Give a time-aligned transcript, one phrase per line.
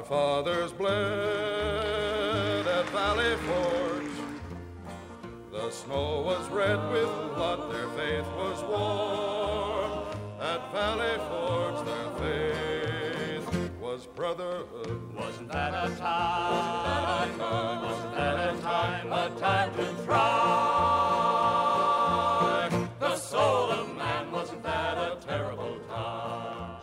[0.00, 0.96] Our fathers bled
[2.66, 4.16] at Valley Forge.
[5.52, 10.06] The snow was red with blood, their faith was warm.
[10.40, 15.14] At Valley Forge, their faith was brotherhood.
[15.14, 17.38] Wasn't that a time?
[17.38, 19.12] Wasn't that a time?
[19.12, 20.69] A time to thrive.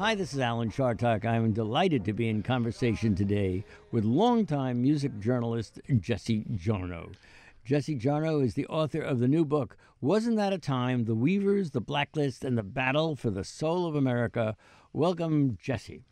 [0.07, 1.25] Hi, this is Alan Chartock.
[1.25, 7.13] I'm delighted to be in conversation today with longtime music journalist Jesse Jarnow.
[7.66, 11.03] Jesse Jarnow is the author of the new book, Wasn't That a Time?
[11.03, 14.55] The Weavers, the Blacklist, and the Battle for the Soul of America.
[14.93, 16.05] Welcome, Jesse.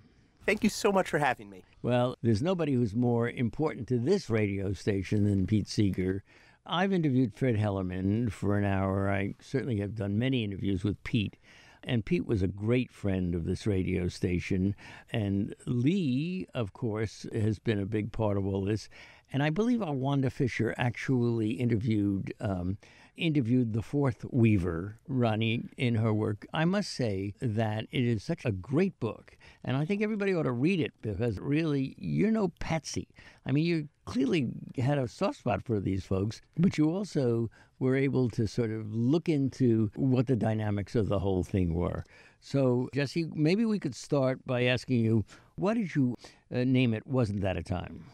[0.46, 1.64] Thank you so much for having me.
[1.82, 6.22] Well, there's nobody who's more important to this radio station than Pete Seeger.
[6.66, 9.10] I've interviewed Fred Hellerman for an hour.
[9.10, 11.38] I certainly have done many interviews with Pete.
[11.86, 14.76] And Pete was a great friend of this radio station.
[15.12, 18.90] And Lee, of course, has been a big part of all this.
[19.32, 22.78] And I believe our Wanda Fisher actually interviewed um,
[23.18, 26.46] interviewed the fourth Weaver, Ronnie, in her work.
[26.54, 30.44] I must say that it is such a great book, and I think everybody ought
[30.44, 33.08] to read it because really, you're no patsy.
[33.46, 37.96] I mean, you clearly had a soft spot for these folks, but you also were
[37.96, 42.04] able to sort of look into what the dynamics of the whole thing were.
[42.40, 46.16] So, Jesse, maybe we could start by asking you, what did you
[46.54, 47.06] uh, name it?
[47.08, 48.06] Wasn't that a time?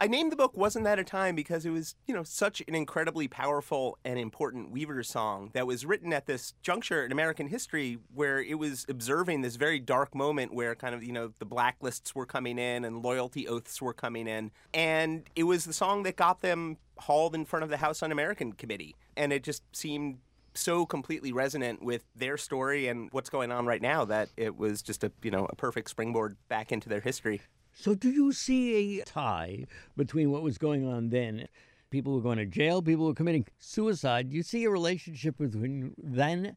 [0.00, 2.74] I named the book Wasn't That a Time because it was, you know, such an
[2.74, 7.98] incredibly powerful and important Weaver song that was written at this juncture in American history
[8.12, 12.14] where it was observing this very dark moment where kind of, you know, the blacklists
[12.14, 14.50] were coming in and loyalty oaths were coming in.
[14.72, 18.10] And it was the song that got them hauled in front of the House Un
[18.10, 18.96] American Committee.
[19.16, 20.18] And it just seemed
[20.54, 24.82] so completely resonant with their story and what's going on right now that it was
[24.82, 27.40] just a, you know, a perfect springboard back into their history.
[27.74, 31.48] So, do you see a tie between what was going on then?
[31.90, 34.30] People were going to jail, people were committing suicide.
[34.30, 36.56] Do you see a relationship between then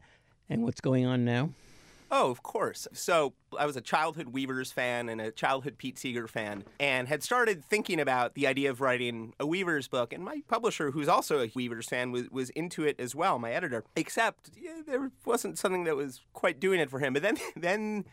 [0.49, 1.49] and what's going on now?
[2.09, 2.87] Oh, of course.
[2.93, 7.21] So I was a childhood Weavers fan and a childhood Pete Seeger fan, and had
[7.21, 10.13] started thinking about the idea of writing a Weavers book.
[10.13, 13.51] And my publisher, who's also a Weavers fan, was, was into it as well, my
[13.51, 13.83] editor.
[13.95, 17.13] Except yeah, there wasn't something that was quite doing it for him.
[17.13, 18.05] But then, then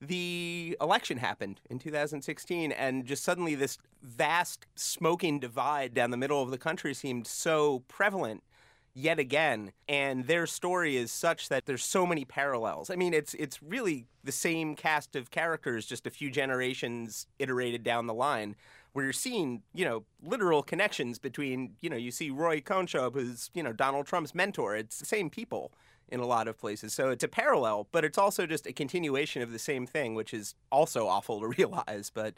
[0.00, 6.42] the election happened in 2016, and just suddenly this vast smoking divide down the middle
[6.42, 8.42] of the country seemed so prevalent
[8.96, 9.72] yet again.
[9.88, 12.90] And their story is such that there's so many parallels.
[12.90, 17.84] I mean it's it's really the same cast of characters just a few generations iterated
[17.84, 18.56] down the line
[18.92, 23.50] where you're seeing you know literal connections between you know you see roy cohn who's
[23.52, 24.74] you know donald trump's mentor.
[24.74, 25.72] It's the same people
[26.08, 26.92] in a lot of places.
[26.92, 30.32] So it's a parallel, but it's also just a continuation of the same thing, which
[30.32, 32.10] is also awful to realize.
[32.12, 32.34] But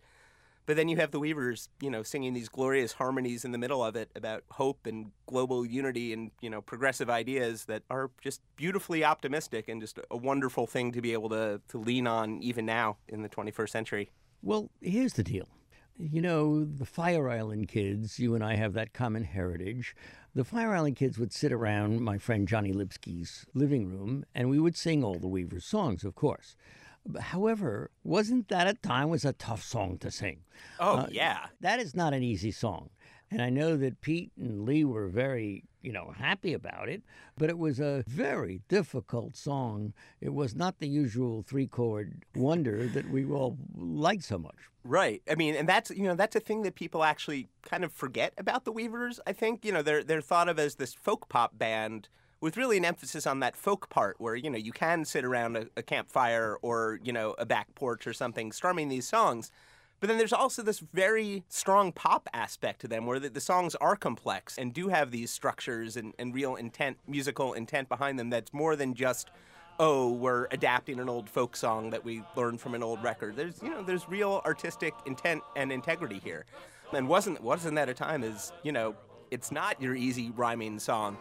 [0.67, 3.83] but then you have the Weavers, you know, singing these glorious harmonies in the middle
[3.83, 8.43] of it about hope and global unity and you know progressive ideas that are just
[8.57, 12.67] beautifully optimistic and just a wonderful thing to be able to to lean on even
[12.67, 14.11] now in the 21st century.
[14.43, 15.49] Well, here's the deal.
[16.01, 19.97] You know, the Fire Island kids, you and I have that common heritage.
[20.33, 24.61] The Fire Island kids would sit around my friend Johnny Lipsky's living room, and we
[24.61, 26.55] would sing all the Weavers songs, of course.
[27.19, 30.45] However, wasn't that at time was a tough song to sing?
[30.79, 31.47] Oh, uh, yeah.
[31.61, 32.91] That is not an easy song.
[33.29, 37.03] And I know that Pete and Lee were very, you know, happy about it,
[37.37, 39.93] but it was a very difficult song.
[40.21, 44.57] It was not the usual three chord wonder that we all like so much.
[44.89, 45.21] Right.
[45.31, 48.33] I mean, and that's you know that's a thing that people actually kind of forget
[48.39, 49.21] about the Weavers.
[49.27, 52.09] I think you know they're they're thought of as this folk pop band
[52.41, 55.57] with really an emphasis on that folk part where you know you can sit around
[55.57, 59.51] a, a campfire or you know a back porch or something strumming these songs
[60.01, 63.75] but then there's also this very strong pop aspect to them where the, the songs
[63.77, 68.31] are complex and do have these structures and, and real intent, musical intent behind them
[68.31, 69.31] that's more than just
[69.79, 73.37] oh, we're adapting an old folk song that we learned from an old record.
[73.37, 76.45] There's, you know, there's real artistic intent and integrity here.
[76.93, 78.95] And wasn't wasn't that a time is, you know,
[79.31, 81.17] it's not your easy rhyming song.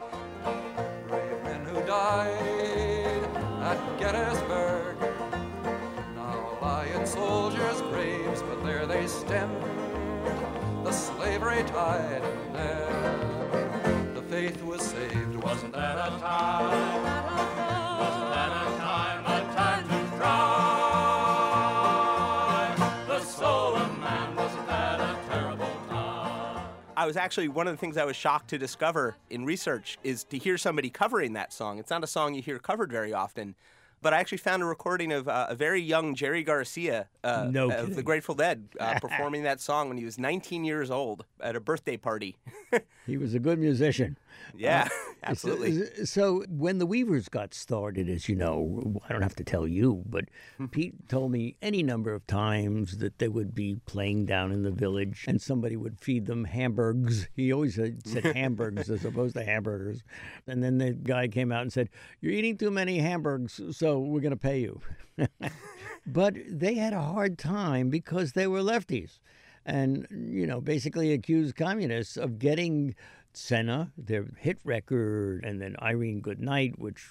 [1.08, 3.24] Brave men who died
[3.62, 4.98] at Gettysburg
[6.16, 9.52] now lie soldiers' graves, but there they stem
[10.84, 15.36] the slavery tide, and there the faith was saved.
[15.44, 17.27] Wasn't that a time?
[27.08, 30.38] Was actually one of the things I was shocked to discover in research is to
[30.38, 31.80] hear somebody covering that song.
[31.80, 33.56] It's not a song you hear covered very often.
[34.00, 37.72] But I actually found a recording of uh, a very young Jerry Garcia uh, No
[37.72, 38.04] of the.
[38.04, 41.98] Grateful Dead uh, performing that song when he was 19 years old at a birthday
[41.98, 42.38] party.
[43.08, 44.18] He was a good musician.
[44.56, 46.06] Yeah, So- absolutely.
[46.06, 50.04] So, when the Weavers got started, as you know, I don't have to tell you,
[50.06, 50.26] but
[50.58, 50.66] Hmm.
[50.68, 54.72] Pete told me any number of times that they would be playing down in the
[54.72, 57.28] village and somebody would feed them hamburgers.
[57.36, 60.04] He always said, said hamburgers as opposed to hamburgers.
[60.48, 61.90] And then the guy came out and said,
[62.22, 64.82] You're eating too many hamburgers, so we're going to pay you.
[66.06, 69.20] but they had a hard time because they were lefties
[69.66, 72.96] and you know basically accused communists of getting
[73.38, 77.08] Tzena, their hit record, and then Irene Goodnight, which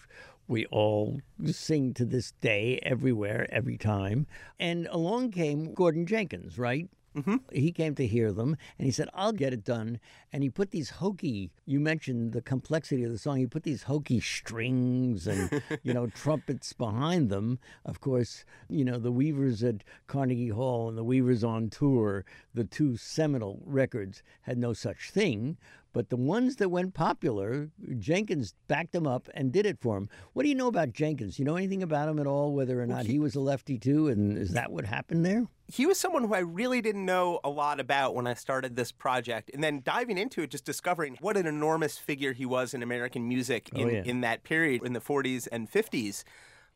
[0.48, 4.26] we all sing to this day, everywhere, every time.
[4.58, 6.88] And along came Gordon Jenkins, right?
[7.16, 7.36] Mm-hmm.
[7.50, 10.00] He came to hear them and he said, I'll get it done.
[10.32, 13.84] And he put these hokey, you mentioned the complexity of the song, he put these
[13.84, 17.58] hokey strings and, you know, trumpets behind them.
[17.86, 22.64] Of course, you know, the Weavers at Carnegie Hall and the Weavers on tour, the
[22.64, 25.56] two seminal records, had no such thing.
[25.96, 30.10] But the ones that went popular, Jenkins backed them up and did it for him.
[30.34, 31.38] What do you know about Jenkins?
[31.38, 34.08] You know anything about him at all, whether or not he was a lefty too?
[34.08, 35.46] And is that what happened there?
[35.68, 38.92] he was someone who I really didn't know a lot about when I started this
[38.92, 39.50] project.
[39.54, 43.26] And then diving into it, just discovering what an enormous figure he was in American
[43.26, 44.02] music oh, in, Oh, yeah.
[44.04, 46.24] in that period, in the 40s and 50s.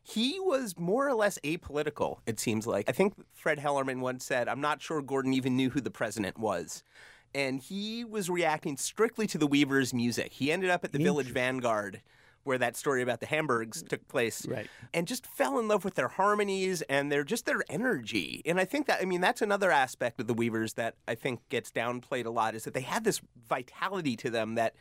[0.01, 2.89] He was more or less apolitical, it seems like.
[2.89, 6.39] I think Fred Hellerman once said, I'm not sure Gordon even knew who the president
[6.39, 6.83] was.
[7.33, 10.33] And he was reacting strictly to the Weavers' music.
[10.33, 12.01] He ended up at the Village Vanguard,
[12.43, 14.67] where that story about the Hamburgs took place Right.
[14.93, 18.41] and just fell in love with their harmonies and their just their energy.
[18.45, 21.47] And I think that I mean that's another aspect of the Weavers that I think
[21.49, 24.73] gets downplayed a lot is that they had this vitality to them that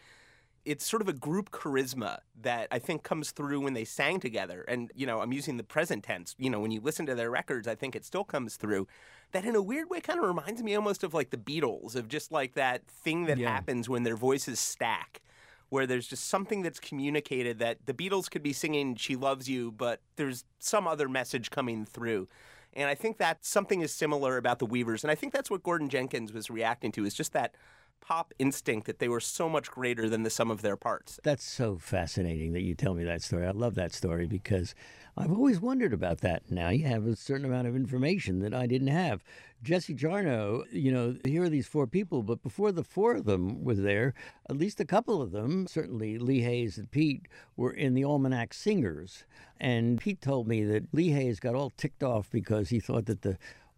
[0.65, 4.63] it's sort of a group charisma that I think comes through when they sang together.
[4.69, 6.35] And, you know, I'm using the present tense.
[6.39, 8.87] You know, when you listen to their records, I think it still comes through.
[9.33, 12.09] That in a weird way kind of reminds me almost of like the Beatles, of
[12.09, 13.51] just like that thing that Yeah.
[13.51, 15.21] happens when their voices stack
[15.69, 19.71] where there's just something that's communicated that the Beatles could be singing She Loves You,
[19.71, 22.29] but there's some other message coming through.
[22.73, 25.05] And I think that something is similar about the Weavers.
[25.05, 27.55] And I think that's what Gordon Jenkins was reacting to is just that
[28.01, 31.21] pop instinct that they were so much greater than the sum of their parts.
[31.23, 33.47] That's so fascinating that you tell me that story.
[33.47, 34.75] I love that story because
[35.17, 36.51] I've always wondered about that.
[36.51, 39.23] Now you have a certain amount of information that I didn't have.
[39.63, 43.63] Jesse Jarnow, you know, here are these four people, but before the four of them
[43.63, 44.15] were there,
[44.49, 48.55] at least a couple of them, certainly Lee Hays and Pete, were in the Almanac
[48.55, 49.25] Singers.
[49.61, 53.21] And Pete told me that Lee Hays got all ticked off because he thought that
[53.21, 53.37] the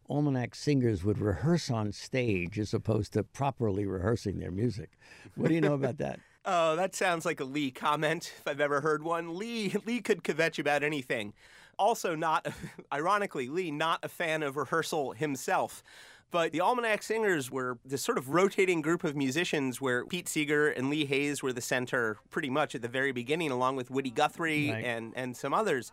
[0.09, 4.91] Almanac singers would rehearse on stage as opposed to properly rehearsing their music.
[5.37, 6.21] What do you know about that?
[6.45, 9.39] Oh, that sounds like a Lee comment if I've ever heard one.
[9.39, 11.35] Lee Lee could kvetch about anything.
[11.79, 12.49] Also, not
[12.93, 15.85] ironically, Lee not a fan of rehearsal himself.
[16.33, 20.69] But the Almanac Singers were this sort of rotating group of musicians where Pete Seeger
[20.69, 24.11] and Lee Hays were the center pretty much at the very beginning, along with Woody
[24.11, 24.85] Guthrie Right.
[24.85, 25.93] and, and some others.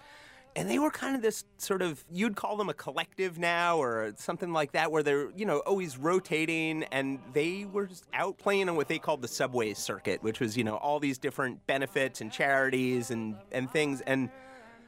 [0.56, 4.14] And they were kind of this sort of, you'd call them a collective now or
[4.18, 6.84] something like that, where they're, you know, always rotating.
[6.92, 10.58] And they were just out playing on what they called the subway circuit, which was,
[10.58, 14.02] you know, all these different benefits and charities and, and things.
[14.02, 14.30] And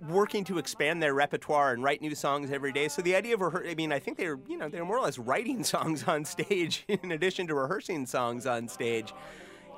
[0.09, 2.87] working to expand their repertoire and write new songs every day.
[2.87, 4.85] So the idea of rehear- I mean, I think they were, you know, they were
[4.85, 9.13] more or less writing songs on stage in addition to rehearsing songs on stage.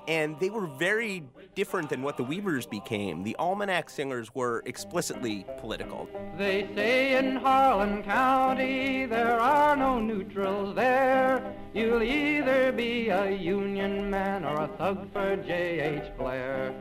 [0.07, 1.23] And they were very
[1.55, 3.23] different than what the Weavers became.
[3.23, 6.09] The Almanac Singers were explicitly political.
[6.37, 11.55] They say in Harlan County there are no neutrals there.
[11.73, 16.11] You'll either be a Union man or a thug for J.H.
[16.17, 16.73] Blair.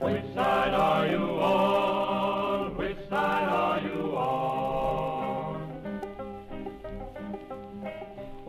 [0.00, 2.76] Which side are you on?
[2.76, 3.87] Which side are you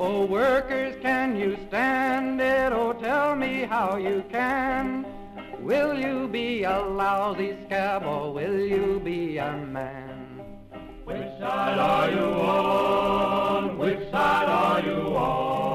[0.02, 2.72] Oh, workers, can you stand it?
[2.72, 5.06] Oh, tell me how you can.
[5.60, 10.40] Will you be a lousy scab or will you be a man?
[11.04, 13.78] Which side are you on?
[13.78, 15.69] Which side are you on?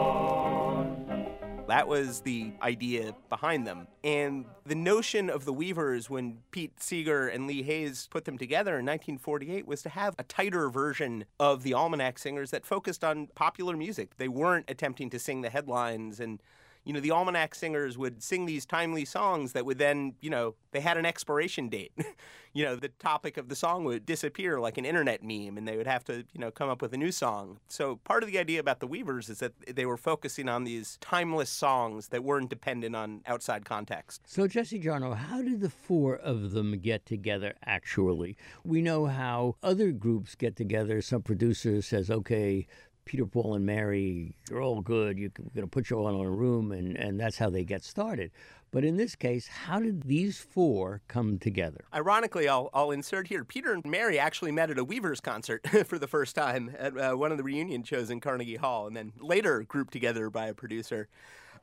[1.75, 3.89] That was the idea behind them.
[4.05, 8.79] And the notion of the Weavers, when Pete Seeger and Lee Hays put them together
[8.79, 13.27] in 1948, was to have a tighter version of the Almanac Singers that focused on
[13.35, 14.19] popular music.
[14.19, 16.41] They weren't attempting to sing the headlines and
[16.85, 20.55] you know, the almanac singers would sing these timely songs that would then, you know,
[20.73, 21.93] they had an expiration date.
[22.53, 25.77] you know, the topic of the song would disappear like an internet meme and they
[25.77, 27.59] would have to, you know, come up with a new song.
[27.69, 30.99] So part of the idea about the Weavers is that they were focusing on these
[31.01, 34.23] timeless songs that weren't dependent on outside context.
[34.27, 38.37] So, Jesse Jarnow, how did the four of them get together actually?
[38.63, 41.01] We know how other groups get together.
[41.03, 42.67] Some producer says, okay,
[43.05, 45.19] Peter, Paul, and Mary, you're all good.
[45.19, 47.85] You're going to put you all in a room, and, and that's how they get
[47.85, 48.31] started.
[48.71, 51.85] But in this case, how did these four come together?
[51.95, 55.99] Ironically, I'll, I'll insert here Peter and Mary actually met at a Weavers concert for
[55.99, 59.13] the first time at uh, one of the reunion shows in Carnegie Hall, and then
[59.21, 61.09] later grouped together by a producer.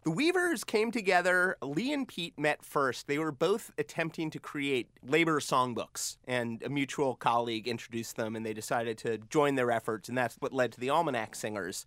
[0.03, 1.57] The Weavers came together.
[1.61, 3.05] Lee and Pete met first.
[3.05, 8.43] They were both attempting to create labor songbooks, and a mutual colleague introduced them, and
[8.43, 11.85] they decided to join their efforts, and that's what led to the Almanac Singers.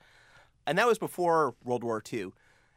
[0.64, 2.30] And that was before World War II.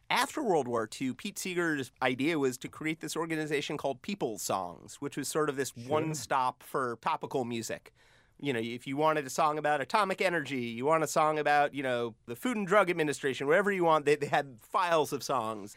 [0.09, 4.95] After World War II, Pete Seeger's idea was to create this organization called People's Songs,
[5.01, 7.93] which was sort of this one stop for topical music
[8.39, 11.73] you know, if you wanted a song about atomic energy, you want a song about,
[11.73, 15.23] you know, the Food and Drug Administration, wherever you want, they, they had files of
[15.23, 15.75] songs.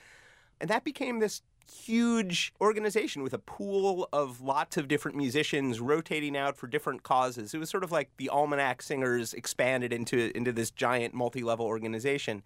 [0.61, 6.37] And that became this huge organization with a pool of lots of different musicians rotating
[6.37, 7.55] out for different causes.
[7.55, 11.67] It was sort of like the Almanac Singers expanded into, into this giant multi level
[11.67, 12.43] organization.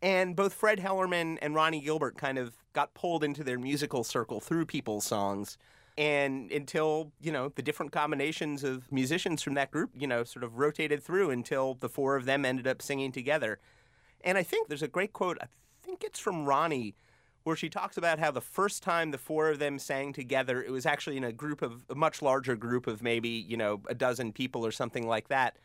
[0.00, 4.40] And both Fred Hellerman and Ronnie Gilbert kind of got pulled into their musical circle
[4.40, 5.58] through people's songs
[5.98, 10.42] and until you know the different combinations of musicians from that group you know sort
[10.44, 13.58] of rotated through until the four of them ended up singing together.
[14.24, 15.46] And i think there's a great quote i
[15.82, 16.94] think it's from ronnie
[17.44, 20.70] where she talks about how the first time the four of them sang together it
[20.70, 23.94] was actually in a group of a much larger group of maybe you know a
[23.94, 25.56] dozen people or something like that.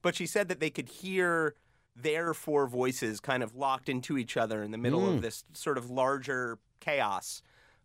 [0.00, 1.54] But she said that they could hear
[1.96, 5.16] their four voices kind of locked into each other in the middle Mm.
[5.16, 7.42] of this sort of larger chaos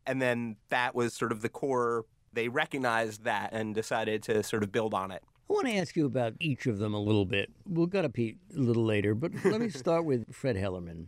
[0.09, 4.63] and then that was sort of the core they recognized that and decided to sort
[4.63, 7.25] of build on it I want to ask you about each of them a little
[7.25, 7.49] bit.
[7.65, 11.07] We'll go to Pete a little later, but let me start with Fred Hellerman.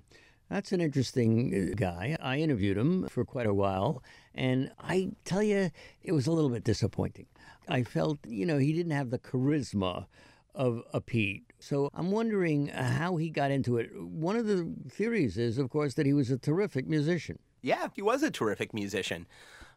[0.49, 2.17] That's an interesting uh, guy.
[2.19, 4.01] I interviewed him for quite a while,
[4.33, 5.69] and I tell you,
[6.01, 7.27] it was a little bit disappointing.
[7.69, 10.07] I felt, you know, he didn't have the charisma
[10.55, 11.43] of a Pete.
[11.59, 13.91] So I'm wondering how he got into it.
[13.95, 17.37] One of the theories is, of course, that he was a terrific musician.
[17.61, 19.25] Yeah he was a terrific musician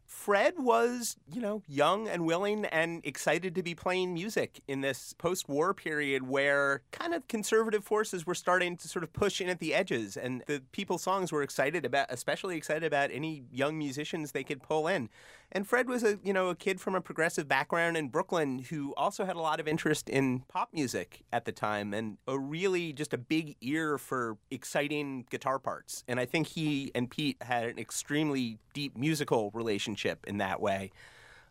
[0.06, 5.14] Fred was, you know, young and willing and excited to be playing music in this
[5.14, 9.48] post war period where kind of conservative forces were starting to sort of push in
[9.48, 10.16] at the edges.
[10.16, 14.62] And the people's songs were excited about, especially excited about any young musicians they could
[14.62, 15.08] pull in.
[15.56, 18.92] And Fred was a, you know, a kid from a progressive background in Brooklyn who
[18.96, 22.92] also had a lot of interest in pop music at the time and a really
[22.92, 26.02] just a big ear for exciting guitar parts.
[26.08, 30.90] And I think he and Pete had an extremely deep musical relationship in that way.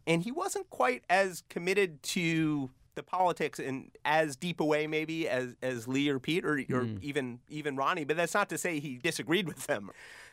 [0.06, 5.30] And he wasn't quite as committed to the politics in as deep a way maybe
[5.30, 6.98] as, as Lee or Pete or, or hmm.
[7.02, 9.92] even even Ronnie, but that's not to say he disagreed with them.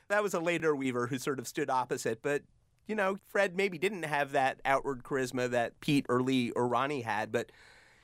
[0.09, 2.43] That was a later Weaver who sort of stood opposite, but
[2.91, 7.03] you know, Fred maybe didn't have that outward charisma that Pete or Lee or Ronnie
[7.03, 7.53] had, but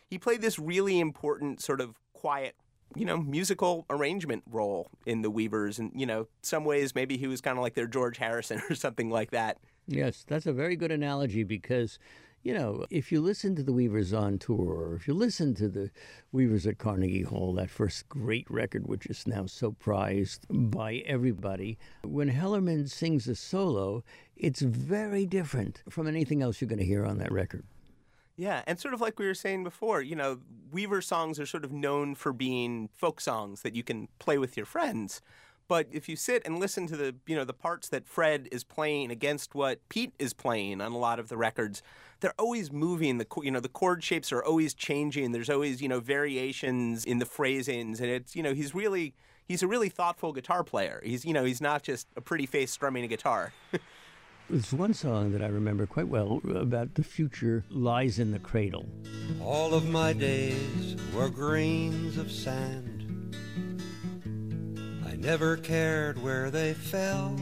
[0.08, 2.54] he played this really important sort of quiet,
[2.94, 5.80] you know, musical arrangement role in the Weavers.
[5.80, 8.76] And, you know, some ways maybe he was kind of like their George Harrison or
[8.76, 9.58] something like that.
[9.88, 11.98] Yes, that's a very good analogy because,
[12.46, 15.68] you know, if you listen to the Weavers on tour, or if you listen to
[15.68, 15.90] the
[16.30, 21.76] Weavers at Carnegie Hall, that first great record, which is now so prized by everybody,
[22.04, 24.04] when Hellerman sings a solo,
[24.36, 27.64] it's very different from anything else you're going to hear on that record.
[28.36, 30.38] Yeah, and sort of like we were saying before, you know,
[30.70, 34.56] Weaver songs are sort of known for being folk songs that you can play with
[34.56, 35.20] your friends.
[35.68, 38.62] But if you sit and listen to the, you know, the parts that Fred is
[38.62, 41.82] playing against what Pete is playing on a lot of the records,
[42.20, 43.18] they're always moving.
[43.18, 45.32] The you know the chord shapes are always changing.
[45.32, 49.14] There's always you know variations in the phrasings, and it's you know he's really
[49.46, 51.00] he's a really thoughtful guitar player.
[51.04, 53.52] He's you know he's not just a pretty face strumming a guitar.
[54.48, 58.86] There's one song that I remember quite well about the future lies in the cradle.
[59.42, 63.36] All of my days were grains of sand.
[65.26, 67.36] Never cared where they fell.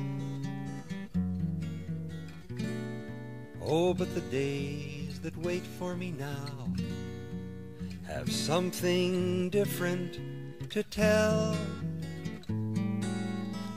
[3.62, 6.72] Oh, but the days that wait for me now
[8.06, 10.18] have something different
[10.70, 11.54] to tell.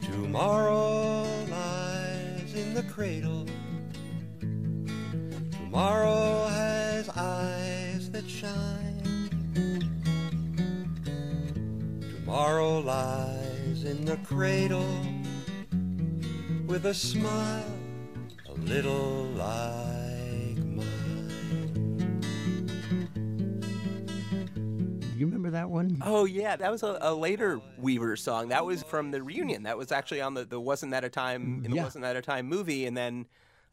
[0.02, 3.46] Tomorrow lies in the cradle.
[5.52, 9.04] Tomorrow has eyes that shine.
[12.16, 14.86] Tomorrow lies in the cradle.
[16.68, 17.64] with a smile
[18.48, 22.20] a little like mine.
[25.00, 25.98] Do you remember that one?
[26.06, 28.50] Oh yeah, that was a, a later Weaver song.
[28.50, 29.64] That was from the reunion.
[29.64, 31.84] That was actually on the, the Wasn't That a Time mm, in the Yeah.
[31.84, 33.26] Wasn't That a Time movie, and then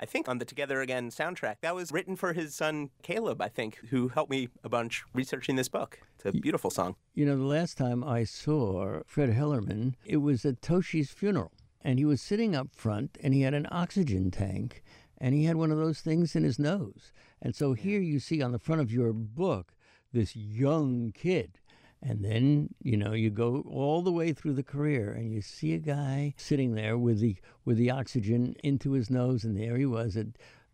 [0.04, 1.61] I think on the Together Again soundtrack.
[1.62, 5.56] That was written for his son Caleb, I think, who helped me a bunch researching
[5.56, 5.99] this book.
[6.16, 6.96] It's a beautiful song.
[7.14, 11.52] You know, the last time I saw Fred Hellerman, it was at Toshi's funeral.
[11.80, 14.82] And he was sitting up front and he had an oxygen tank
[15.16, 17.11] and he had one of those things in his nose.
[17.40, 19.73] And so here you see on the front of your book
[20.12, 21.61] this young kid.
[22.06, 25.73] And then, you know, you go all the way through the career and you see
[25.73, 29.87] a guy sitting there with the with the oxygen into his nose and there he
[29.87, 30.26] was at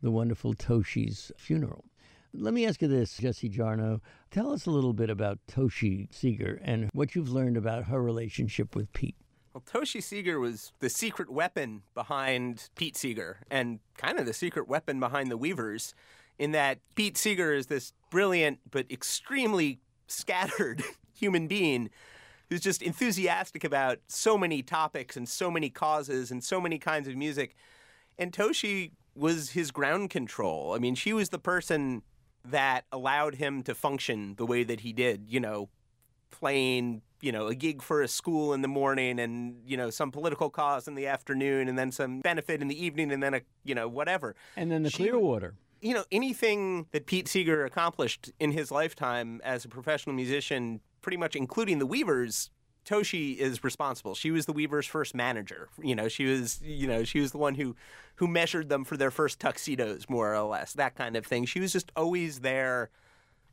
[0.03, 1.85] the wonderful Toshi's funeral.
[2.33, 4.01] Let me ask you this, Jesse Jarnow.
[4.31, 8.75] Tell us a little bit about Toshi Seeger and what you've learned about her relationship
[8.75, 9.17] with Pete.
[9.53, 14.69] Well, Toshi Seeger was the secret weapon behind Pete Seeger and kind of the secret
[14.69, 15.93] weapon behind the Weavers,
[16.39, 20.83] in that Pete Seeger is this brilliant but extremely scattered
[21.21, 21.91] human being
[22.49, 27.07] who's just enthusiastic about so many topics and so many causes and so many kinds
[27.07, 27.55] of music.
[28.19, 30.75] And Toshi was his ground control.
[30.75, 32.03] I mean, she was the person
[32.45, 35.69] that allowed him to function the way that he did, you know,
[36.31, 40.11] playing, you know, a gig for a school in the morning and, you know, some
[40.11, 43.41] political cause in the afternoon and then some benefit in the evening and then a,
[43.63, 44.35] you know, whatever.
[44.57, 45.55] And then the She- Clearwater.
[45.83, 51.17] You know, anything that Pete Seeger accomplished in his lifetime as a professional musician, pretty
[51.17, 52.51] much including the Weavers,
[52.87, 54.15] Toshi is responsible.
[54.15, 55.69] She was the Weavers' first manager.
[55.83, 57.77] You know, she was, you know, she was the one who
[58.17, 61.47] who measured them for their first tuxedos, more or less, that kind of thing.
[61.47, 62.91] She was just always there,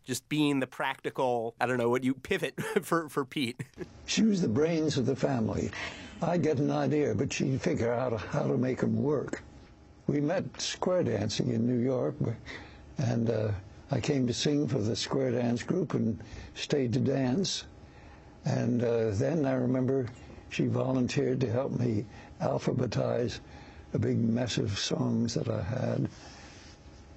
[0.04, 1.56] just being the practical.
[1.60, 3.62] I don't know what you pivot for for Pete.
[4.06, 5.72] She was the brains of the family.
[6.22, 9.44] I'd get an idea, but she'd figure out how to make them work.
[10.08, 12.16] We met square dancing in New York,
[12.98, 13.51] and uh,
[13.91, 16.20] I came to sing for the square dance group and
[16.56, 17.63] stayed to dance.
[18.46, 20.08] And uh, then I remember
[20.50, 22.06] she volunteered to help me
[22.41, 23.39] alphabetize
[23.94, 26.10] a big mess of songs that I had.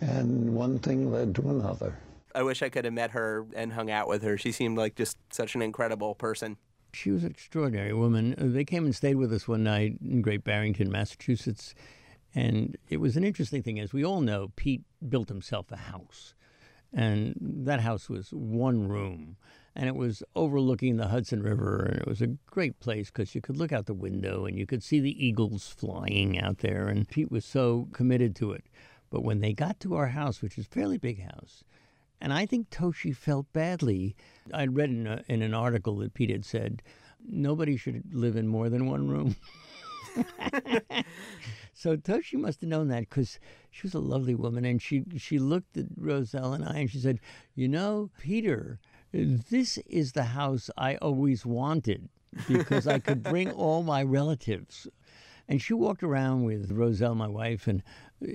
[0.00, 1.96] And one thing led to another.
[2.34, 4.38] I wish I could have met her and hung out with her.
[4.38, 6.56] She seemed like just such an incredible person.
[6.92, 8.34] She was an extraordinary woman.
[8.38, 11.74] Uh, They came and stayed with us one night in Great Barrington, Massachusetts.
[12.34, 13.80] And it was an interesting thing.
[13.80, 16.34] As we all know, Pete built himself a house.
[16.92, 19.36] And that house was one room.
[19.76, 21.84] And it was overlooking the Hudson River.
[21.84, 24.66] And it was a great place because you could look out the window and you
[24.66, 26.88] could see the eagles flying out there.
[26.88, 28.64] And Pete was so committed to it.
[29.10, 31.64] But when they got to our house, which is a fairly big house,
[32.20, 34.14] and I think Toshi felt badly.
[34.52, 36.82] I'd read in, a, in an article that Pete had said
[37.26, 39.36] nobody should live in more than one room.
[41.72, 43.38] so Toshi must have known that because
[43.70, 46.98] she was a lovely woman, and she she looked at Roselle and I, and she
[46.98, 47.20] said,
[47.54, 48.78] "You know, Peter,
[49.12, 52.08] this is the house I always wanted
[52.46, 54.86] because I could bring all my relatives."
[55.48, 57.82] And she walked around with Roselle, my wife, and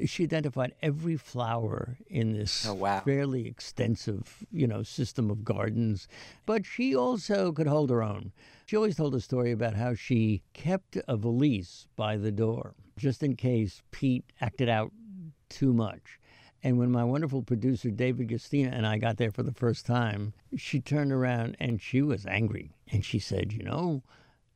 [0.05, 3.03] she identified every flower in this Oh, wow.
[3.05, 6.09] fairly extensive, you know, system of gardens.
[6.45, 8.33] But she also could hold her own.
[8.65, 13.21] She always told a story about how she kept a valise by the door just
[13.21, 14.91] in case Pete acted out
[15.49, 16.19] too much.
[16.63, 20.33] And when my wonderful producer David Gastina and I got there for the first time,
[20.57, 22.71] she turned around and she was angry.
[22.91, 24.01] And she said, You know,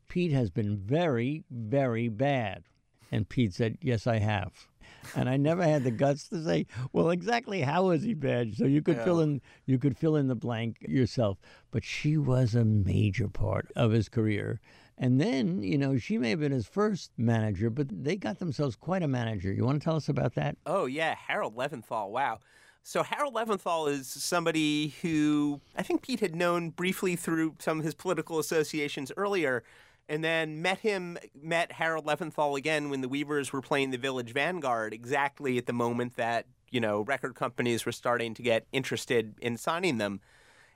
[0.08, 2.63] Pete has been very, very bad.
[3.12, 4.69] And Pete said, Yes, I have.
[5.16, 8.56] And I never had the guts to say, Well, exactly how was he bad?
[8.56, 11.38] So you could fill in you could fill in the blank yourself.
[11.72, 14.60] But she was a major part of his career.
[14.98, 18.76] And then, you know, she may have been his first manager, but they got themselves
[18.76, 19.52] quite a manager.
[19.52, 20.58] You want to tell us about that?
[20.66, 22.10] Oh yeah, Harold Leventhal.
[22.10, 22.40] Wow.
[22.84, 27.86] So Harold Leventhal is somebody who I think Pete had known briefly through some of
[27.86, 29.64] his political associations earlier,
[30.10, 34.34] and then met him met Harold Leventhal again when the Weavers were playing the Village
[34.34, 39.36] Vanguard, exactly at the moment that you know record companies were starting to get interested
[39.39, 40.19] in signing them.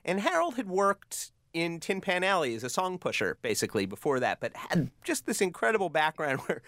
[0.04, 4.40] And Harold had worked in Tin Pan Alley as a song pusher, basically, before that,
[4.40, 6.62] but had just this incredible background where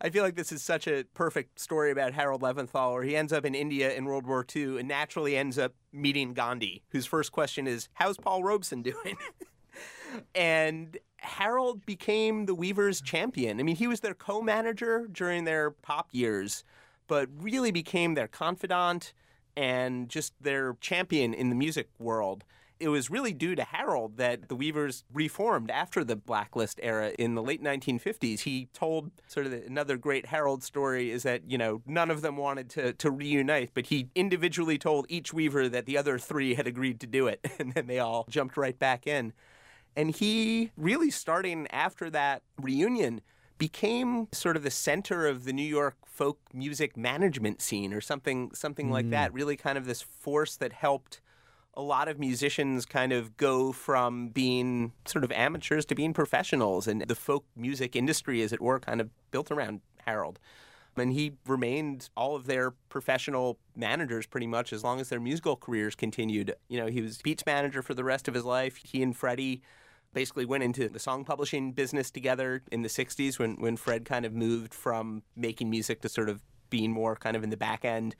[0.00, 3.32] I feel like this is such a perfect story about Harold Leventhal, where he ends
[3.32, 7.32] up in India in World War II and naturally ends up meeting Gandhi, whose first
[7.32, 9.16] question is, How's Paul Robeson doing?
[10.34, 13.60] and Harold became the Weavers' champion.
[13.60, 16.64] I mean, he was their co manager during their pop years,
[17.06, 19.12] but really became their confidant
[19.56, 22.44] and just their champion in the music world.
[22.80, 27.36] it was really due to Harold that the Weavers reformed after the Blacklist era in
[27.36, 28.40] the late 1950s.
[28.40, 32.22] He told sort of the, another great Harold story is that, you know, none of
[32.22, 36.54] them wanted to, to reunite, but he individually told each Weaver that the other three
[36.56, 39.32] had agreed to do it, and then they all jumped right back in.
[39.96, 43.20] And he really, starting after that reunion,
[43.58, 48.50] became sort of the center of the New York folk music management scene or something
[48.54, 49.30] something like that.
[49.30, 49.34] Mm.
[49.34, 51.20] Really kind of this force that helped
[51.74, 56.86] a lot of musicians kind of go from being sort of amateurs to being professionals
[56.86, 60.38] and the folk music industry as it were kind of built around Harold.
[60.96, 65.56] And he remained all of their professional managers pretty much as long as their musical
[65.56, 66.54] careers continued.
[66.68, 68.76] You know, he was Pete's manager for the rest of his life.
[68.76, 69.62] He and Freddie
[70.12, 74.24] basically went into the song publishing business together in the 60s when, when Fred kind
[74.24, 77.84] of moved from making music to sort of being more kind of in the back
[77.84, 78.14] end.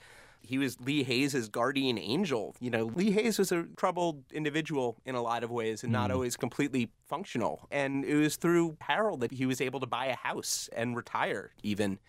[0.44, 2.56] He was Lee Hays' guardian angel.
[2.58, 6.10] You know, Lee Hays was a troubled individual in a lot of ways and not
[6.10, 6.14] mm.
[6.14, 7.68] always completely functional.
[7.70, 11.52] And it was through Harold that he was able to buy a house and retire
[11.62, 12.00] even.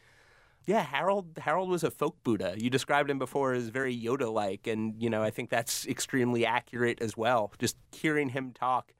[0.65, 2.55] Yeah, Harold Harold was a folk Buddha.
[2.57, 7.01] You described him before as very Yoda-like and you know, I think that's extremely accurate
[7.01, 7.51] as well.
[7.59, 8.93] Just hearing him talk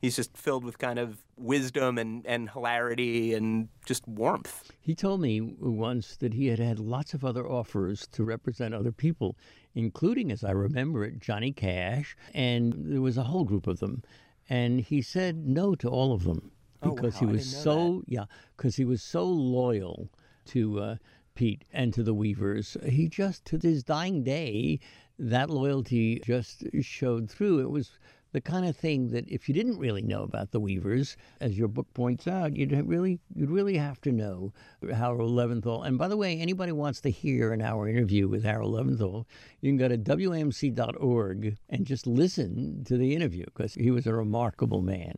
[0.00, 4.70] he's just filled with kind of wisdom and, and hilarity and just warmth.
[4.80, 8.92] He told me once that he had had lots of other offers to represent other
[8.92, 9.36] people,
[9.74, 14.02] including, as I remember it, Johnny Cash, and there was a whole group of them.
[14.48, 18.24] And he said no to all of them Oh, because wow, he was so yeah,
[18.56, 20.10] because he was so loyal
[20.48, 20.96] to uh,
[21.34, 22.76] Pete and to the Weavers.
[22.84, 24.80] He just to his dying day,
[25.18, 27.60] that loyalty just showed through.
[27.60, 27.98] It was
[28.32, 31.68] the kind of thing that if you didn't really know about the Weavers, as your
[31.68, 35.86] book points out, you'd really you'd really have to know Harold Leventhal.
[35.86, 39.24] And by the way, anybody wants to hear an hour interview with Harold Leventhal,
[39.60, 44.14] you can go to wamc.org and just listen to the interview because he was a
[44.14, 45.16] remarkable man.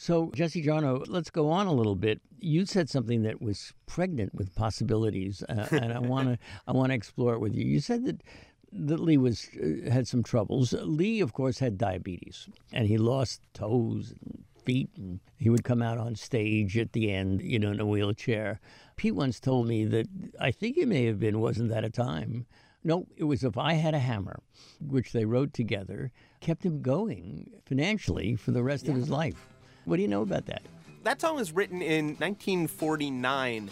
[0.00, 2.20] So, Jesse Jarnow, let's go on a little bit.
[2.38, 6.90] You said something that was pregnant with possibilities, uh, and I want to I want
[6.90, 7.64] to explore it with you.
[7.64, 8.22] You said that
[8.70, 10.72] that Lee was uh, had some troubles.
[10.72, 15.82] Lee, of course, had diabetes, and he lost toes and feet, and he would come
[15.82, 18.60] out on stage at the end, you know, in a wheelchair.
[18.94, 20.06] Pete once told me that
[20.38, 22.46] I think it may have been wasn't that a time.
[22.84, 24.38] No, it was if I had a hammer,
[24.80, 29.48] which they wrote together, kept him going financially for the rest of his life.
[29.88, 30.60] What do you know about that?
[31.04, 33.70] That song was written in 1949.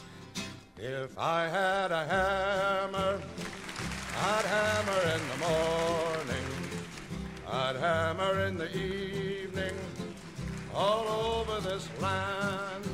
[0.78, 3.20] If I had a hammer,
[4.18, 6.46] I'd hammer in the morning,
[7.46, 9.74] I'd hammer in the evening,
[10.74, 12.88] all over this land.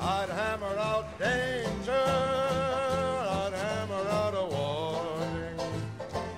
[0.00, 5.60] I'd hammer out danger, I'd hammer out a warning,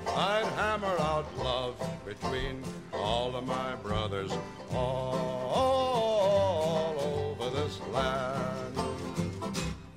[0.09, 4.33] I'd hammer out love between all of my brothers,
[4.71, 5.22] all over
[7.73, 8.77] this land.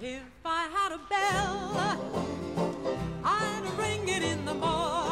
[0.01, 1.97] If I had a bell,
[3.23, 5.04] I'd ring it in the morning.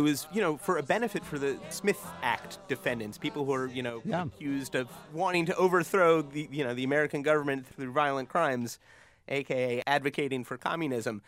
[0.00, 3.66] It was, you know, for a benefit for the Smith Act defendants, people who are,
[3.66, 4.24] you know, Yeah.
[4.24, 8.78] accused of wanting to overthrow the, you know, the American government through violent crimes,
[9.28, 11.20] aka advocating for communism.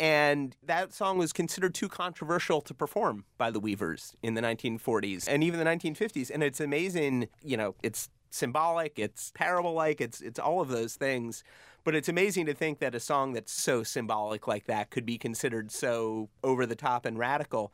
[0.00, 5.28] And that song was considered too controversial to perform by the Weavers in the 1940s
[5.28, 6.28] and even the 1950s.
[6.28, 10.96] And it's amazing, you know, it's symbolic, it's parable like, it's it's all of those
[10.96, 11.44] things.
[11.84, 15.16] But it's amazing to think that a song that's so symbolic like that could be
[15.16, 17.72] considered so over the top and radical.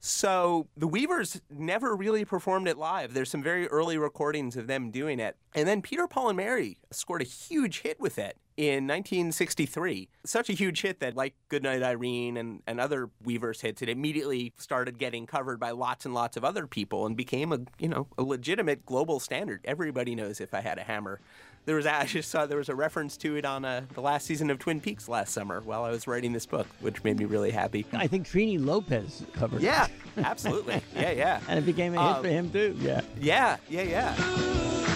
[0.00, 3.14] So the Weavers never really performed it live.
[3.14, 5.36] There's some very early recordings of them doing it.
[5.54, 10.08] And then Peter, Paul, and Mary scored a huge hit with it in 1963.
[10.24, 14.52] Such a huge hit that, like Goodnight Irene and, and other Weavers hits, it immediately
[14.56, 18.06] started getting covered by lots and lots of other people and became a you know
[18.18, 19.60] a legitimate global standard.
[19.64, 21.20] Everybody knows if I had a hammer.
[21.66, 24.26] There was I just saw there was a reference to it on uh, the last
[24.26, 27.26] season of Twin Peaks last summer while I was writing this book, which made me
[27.26, 27.84] really happy.
[27.92, 29.90] I think Trini Lopez covered Yeah, it.
[30.16, 30.80] Yeah, absolutely.
[30.94, 31.40] Yeah, yeah.
[31.48, 32.74] and it became a hit Um, for him too.
[32.80, 33.02] Yeah.
[33.20, 34.87] Yeah, yeah, yeah.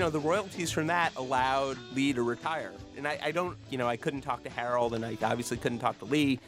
[0.00, 2.72] Know, the royalties from that allowed Lee to retire.
[2.96, 5.78] And I, I don't, you know, I couldn't talk to Harold, and I obviously couldn't
[5.78, 6.40] talk to Lee.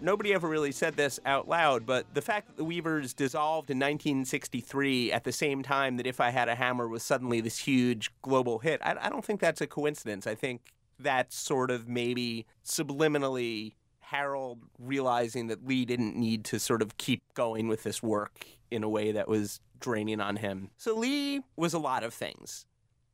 [0.00, 3.78] Nobody ever really said this out loud, but the fact that the Weavers dissolved in
[3.78, 8.10] 1963 at the same time that If I Had a Hammer was suddenly this huge
[8.20, 10.26] global hit, I, I don't think that's a coincidence.
[10.26, 16.82] I think that's sort of maybe subliminally Harold realizing that Lee didn't need to sort
[16.82, 20.70] of keep going with this work in a way that was draining on him.
[20.76, 22.66] So Lee was a lot of things.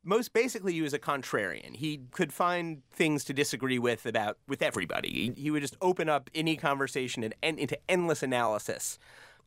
[0.03, 1.75] Most basically, he was a contrarian.
[1.75, 5.33] He could find things to disagree with about with everybody.
[5.35, 8.97] He, would just open up any conversation and, and into endless analysis.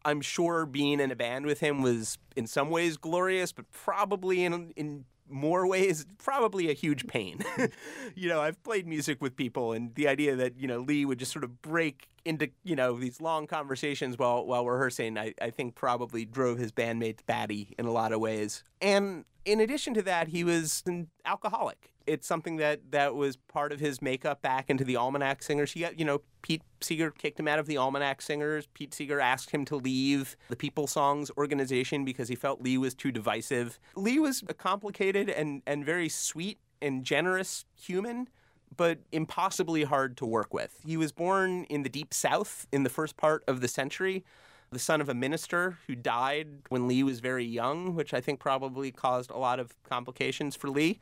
[0.05, 4.45] I'm sure being in a band with him was in some ways glorious, but probably
[4.45, 7.41] in in more ways probably a huge pain.
[8.15, 11.19] you know, I've played music with people and the idea that, you know, Lee would
[11.19, 15.51] just sort of break into, you know, these long conversations while while rehearsing, I, I
[15.51, 18.63] think probably drove his bandmates batty in a lot of ways.
[18.81, 21.93] And in addition to that, he was an alcoholic.
[22.07, 25.73] It's something that that was part of his makeup back into the Almanac Singers.
[25.73, 28.67] He got, you know, Pete Seeger kicked him out of the Almanac Singers.
[28.75, 32.95] Pete Seeger asked him to leave the People Songs organization because he felt Lee was
[32.95, 33.79] too divisive.
[33.95, 38.29] Lee was a complicated and, and very sweet and generous human,
[38.77, 40.81] but impossibly hard to work with.
[40.85, 44.25] He was born in the Deep South in the first part of the century
[44.73, 48.41] the son of a minister who died when Lee was very young, which I think
[48.41, 50.99] probably caused a lot of complications for Lee.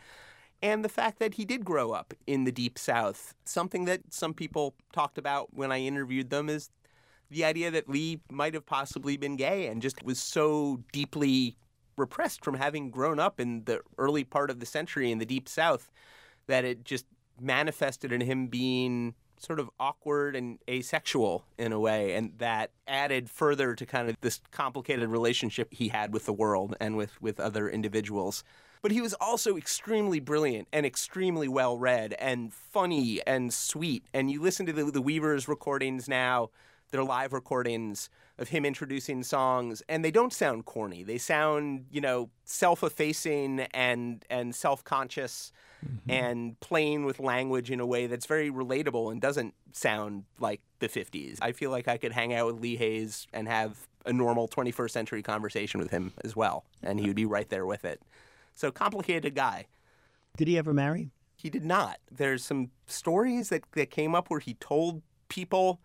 [0.60, 3.34] And the fact that he did grow up in the Deep South.
[3.44, 6.70] Something that some people talked about when I interviewed them is
[7.30, 11.56] the idea that Lee might have possibly been gay and just was so deeply
[11.96, 15.48] repressed from having grown up in the early part of the century in the Deep
[15.48, 15.90] South
[16.48, 17.06] that it just
[17.40, 23.30] manifested in him being sort of awkward and asexual in a way, and that added
[23.30, 27.40] further to kind of this complicated relationship he had with the world and with, with
[27.40, 28.44] other individuals.
[28.82, 34.04] But he was also extremely brilliant and extremely well read and funny and sweet.
[34.14, 36.50] And you listen to the, the Weavers recordings now,
[36.90, 41.02] their live recordings of him introducing songs, and they don't sound corny.
[41.02, 44.54] They sound, you know, self-effacing and and
[45.80, 50.60] self-conscious and playing with language in a way that's very relatable and doesn't sound like
[50.80, 51.38] the 50s.
[51.40, 54.90] I feel like I could hang out with Lee Hays and have a normal 21st
[54.90, 58.02] century conversation with him as well, and he would be right there with it.
[58.54, 59.66] So complicated guy.
[60.36, 61.10] Did he ever marry?
[61.36, 61.98] He did not.
[62.10, 65.80] There's some stories that, that came up where he told people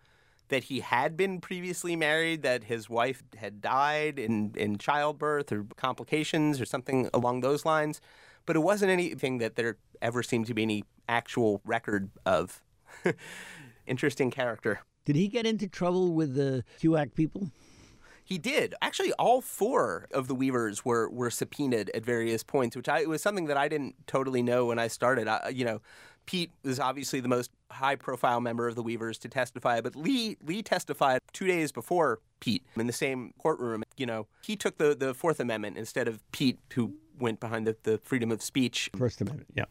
[0.48, 5.66] that he had been previously married, that his wife had died in, in childbirth or
[5.76, 8.00] complications or something along those lines.
[8.46, 12.62] But it wasn't anything that there ever seemed to be any actual record of.
[13.86, 14.80] Interesting character.
[15.04, 17.50] Did he get into trouble with the HUAC people?
[18.24, 18.74] He did.
[18.82, 23.08] Actually, all four of the Weavers were were subpoenaed at various points, which I, it
[23.08, 25.28] was something that I didn't totally know when I started.
[25.28, 25.80] I, you know,
[26.26, 30.36] Pete was obviously the most high profile member of the Weavers to testify, but Lee
[30.44, 33.84] Lee testified two days before Pete in the same courtroom.
[33.96, 37.76] You know, he took the, the Fourth Amendment instead of Pete, who went behind the,
[37.82, 38.90] the freedom of speech.
[38.96, 39.64] First Amendment, yeah.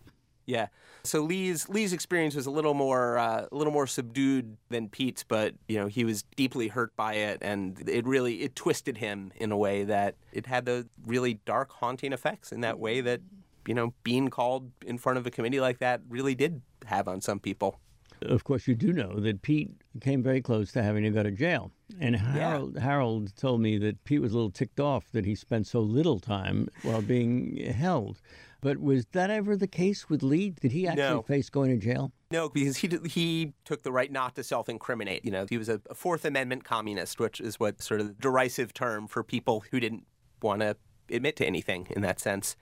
[0.46, 0.68] Yeah.
[1.04, 5.24] So Lee's Lee's experience was a little more uh, a little more subdued than Pete's,
[5.24, 9.32] but you know he was deeply hurt by it, and it really it twisted him
[9.36, 13.22] in a way that it had the really dark, haunting effects in that way that
[13.68, 17.22] you know being called in front of a committee like that really did have on
[17.22, 17.80] some people.
[18.26, 21.32] Of course, you do know that Pete came very close to having to go to
[21.32, 21.72] jail.
[22.00, 25.68] And Harold, Harold told me that Pete was a little ticked off that he spent
[25.68, 28.22] so little time while being held.
[28.62, 30.50] But was that ever the case with Lee?
[30.50, 31.22] Did he actually No.
[31.22, 32.12] face going to jail?
[32.32, 35.24] No, because he he took the right not to self-incriminate.
[35.24, 38.74] You know, he was a, a Fourth Amendment communist, which is what sort of derisive
[38.74, 40.08] term for people who didn't
[40.42, 40.76] want to
[41.12, 42.56] admit to anything in that sense.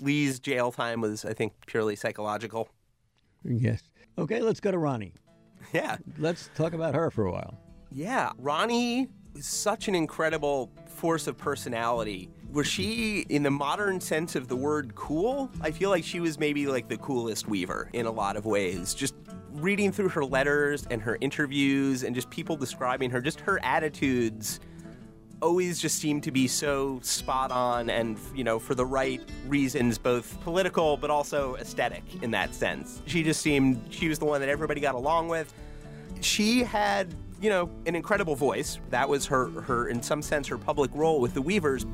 [0.00, 2.70] Lee's jail time was, I think, purely psychological.
[3.44, 3.82] Yes.
[4.18, 5.14] Okay, let's go to Ronnie.
[5.72, 5.96] Yeah.
[6.18, 7.58] Let's talk about her for a while.
[7.92, 12.28] Yeah, Ronnie is such an incredible force of personality.
[12.52, 16.38] Was she, in the modern sense of the word cool, I feel like she was
[16.38, 18.94] maybe like the coolest weaver in a lot of ways.
[18.94, 19.14] Just
[19.52, 24.60] reading through her letters and her interviews and just people describing her, just her attitudes
[25.42, 29.98] always just seemed to be so spot on and you know for the right reasons
[29.98, 33.02] both political but also aesthetic in that sense.
[33.06, 35.52] She just seemed she was the one that everybody got along with.
[36.20, 38.78] She had you know an incredible voice.
[38.90, 41.86] That was her her in some sense her public role with the weavers.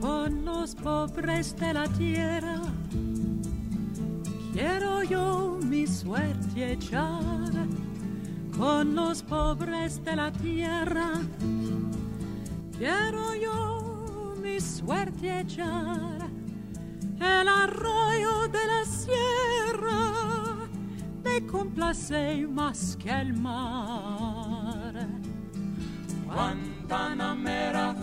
[0.00, 2.60] Con los pobres de la tierra
[4.52, 7.68] quiero yo mi suerte echar.
[8.56, 11.20] Con los pobres de la tierra
[12.82, 16.28] quiero yo mi suerte echar.
[17.20, 20.66] el arroyo de la sierra
[21.22, 25.06] me complace más que el mar.
[26.26, 27.94] Guantanamera,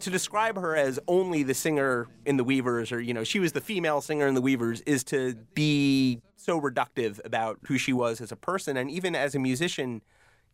[0.00, 3.52] to describe her as only the singer in the Weavers, or you know, she was
[3.52, 8.20] the female singer in the Weavers, is to be so reductive about who she was
[8.20, 10.02] as a person and even as a musician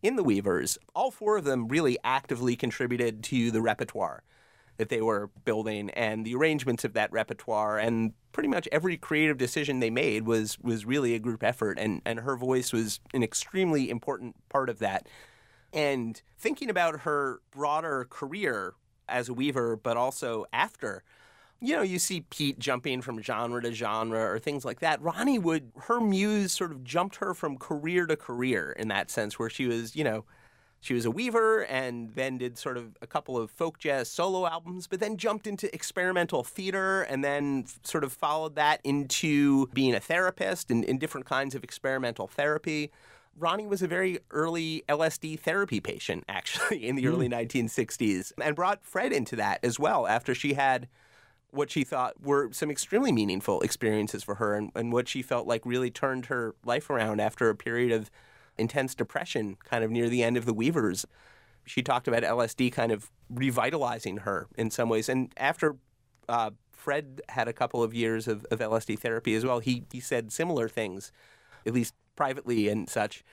[0.03, 0.77] in the Weavers.
[0.95, 4.23] All four of them really actively contributed to the repertoire
[4.77, 9.37] that they were building and the arrangements of that repertoire and pretty much every creative
[9.37, 13.21] decision they made was was really a group effort and and her voice was an
[13.21, 15.05] extremely important part of that
[15.73, 18.73] and thinking about her broader career
[19.07, 21.03] as a weaver, but also after,
[21.61, 25.01] you know, you see Pete jumping from genre to genre or things like that.
[25.01, 29.37] Ronnie would, her muse sort of jumped her from career to career in that sense,
[29.37, 30.25] where she was, you know,
[30.81, 34.47] she was a weaver and then did sort of a couple of folk jazz solo
[34.47, 39.93] albums, but then jumped into experimental theater and then sort of followed that into being
[39.93, 42.91] a therapist and in different kinds of experimental therapy.
[43.39, 48.83] Ronnie was a very early LSD therapy patient, actually, in the early 1960s, and brought
[48.83, 50.87] Fred into that as well after she had
[51.51, 55.47] what she thought were some extremely meaningful experiences for her and, and what she felt
[55.47, 58.11] like really turned her life around after a period of
[58.57, 61.05] intense depression kind of near the end of the Weavers.
[61.65, 65.09] She talked about LSD kind of revitalizing her in some ways.
[65.09, 65.77] And after
[66.27, 69.99] uh, Fred had a couple of years of, of LSD therapy as well, he, he
[69.99, 71.11] said similar things,
[71.65, 73.23] at least privately and such.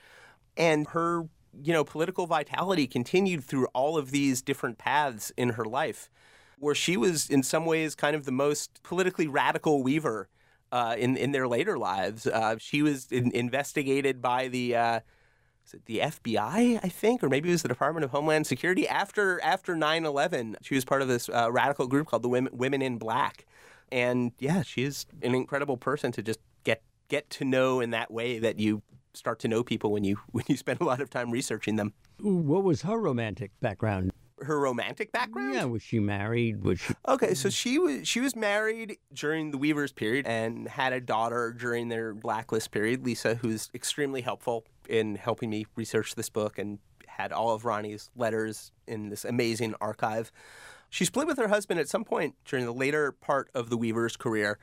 [0.55, 1.27] And her,
[1.61, 6.09] you know, political vitality continued through all of these different paths in her life,
[6.57, 10.29] where she was in some ways kind of the most politically radical weaver
[10.71, 12.27] uh, in in their later lives.
[12.27, 14.75] Uh, she was in, investigated by the.
[14.75, 14.99] Uh,
[15.85, 19.75] the FBI, I think, or maybe it was the Department of Homeland Security after after
[19.75, 20.55] 9/11.
[20.61, 23.45] She was part of this uh, radical group called the Women, Women in Black,
[23.91, 26.39] and yeah, she is an incredible person to just
[27.07, 28.81] get to know in that way that you
[29.13, 31.93] start to know people when you when you spend a lot of time researching them.
[32.19, 34.11] What was her romantic background?
[34.39, 35.55] Her romantic background?
[35.55, 36.63] Yeah, was she married?
[36.63, 36.93] Was she?
[37.07, 41.55] Okay, so she was she was married during the Weavers period and had a daughter
[41.57, 46.77] during their blacklist period, Lisa, who's extremely helpful in helping me research this book and
[47.07, 50.31] had all of Ronnie's letters in this amazing archive.
[50.89, 54.15] She split with her husband at some point during the later part of the Weavers'
[54.15, 54.59] career,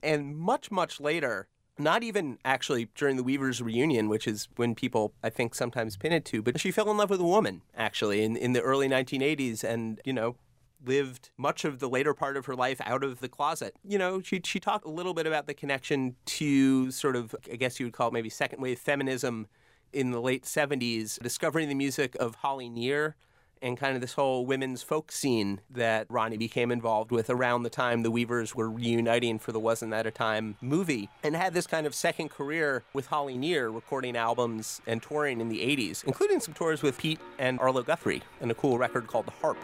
[0.00, 1.48] and much much later,
[1.78, 6.12] not even actually during the Weavers reunion, which is when people I think sometimes pin
[6.12, 8.88] it to, but she fell in love with a woman actually in, in the early
[8.88, 10.36] 1980s and, you know,
[10.84, 13.74] lived much of the later part of her life out of the closet.
[13.84, 17.56] You know, she she talked a little bit about the connection to sort of I
[17.56, 19.48] guess you would call it maybe second wave feminism
[19.92, 23.16] in the late 70s, discovering the music of Holly Near
[23.62, 27.70] and kind of this whole women's folk scene that Ronnie became involved with around the
[27.70, 31.66] time the Weavers were reuniting for the Wasn't That a Time movie, and had this
[31.66, 36.40] kind of second career with Holly Near, recording albums and touring in the 80s, including
[36.40, 39.58] some tours with Pete and Arlo Guthrie, and a cool record called The Harp.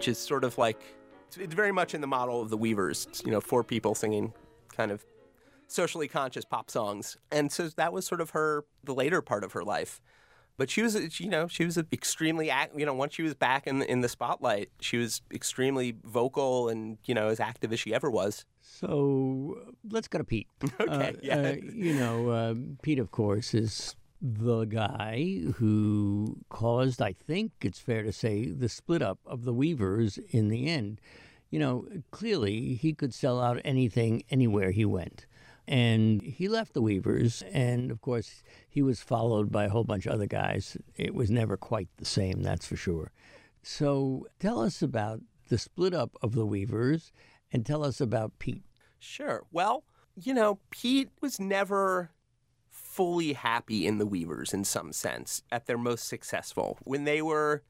[0.00, 0.80] Which is sort of like
[1.38, 3.06] it's very much in the model of the Weavers.
[3.22, 4.32] You know, four people singing
[4.74, 5.04] kind of
[5.66, 9.52] socially conscious pop songs, and so that was sort of her the later part of
[9.52, 10.00] her life.
[10.56, 13.80] But she was, you know, she was extremely, you know, once she was back in
[13.80, 17.92] the, in the spotlight, she was extremely vocal and you know as active as she
[17.92, 18.46] ever was.
[18.62, 20.48] So uh, let's go to Pete.
[20.80, 21.52] Okay, uh, uh, yeah.
[21.52, 28.02] you know, uh, Pete, of course, is the guy who caused, I think it's fair
[28.02, 31.00] to say, the split up of the Weavers in the end.
[31.50, 35.26] You know, clearly he could sell out anything anywhere he went.
[35.66, 40.06] And he left the Weavers, and of course, he was followed by a whole bunch
[40.06, 40.76] of other guys.
[40.96, 43.12] It was never quite the same, that's for sure.
[43.62, 47.12] So tell us about the split up of the Weavers
[47.52, 48.64] and tell us about Pete.
[48.98, 49.44] Sure.
[49.52, 49.84] Well,
[50.16, 52.10] you know, Pete was never
[52.90, 56.76] fully happy in the Weavers in some sense at their most successful.
[56.82, 57.62] When they were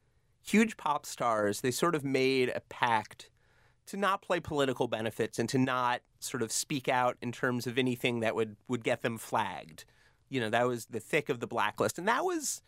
[0.43, 3.29] huge pop stars, they sort of made a pact
[3.85, 7.77] to not play political benefits and to not sort of speak out in terms of
[7.77, 9.85] anything that would would get them flagged.
[10.29, 12.63] You know, that was the thick of the blacklist, and that was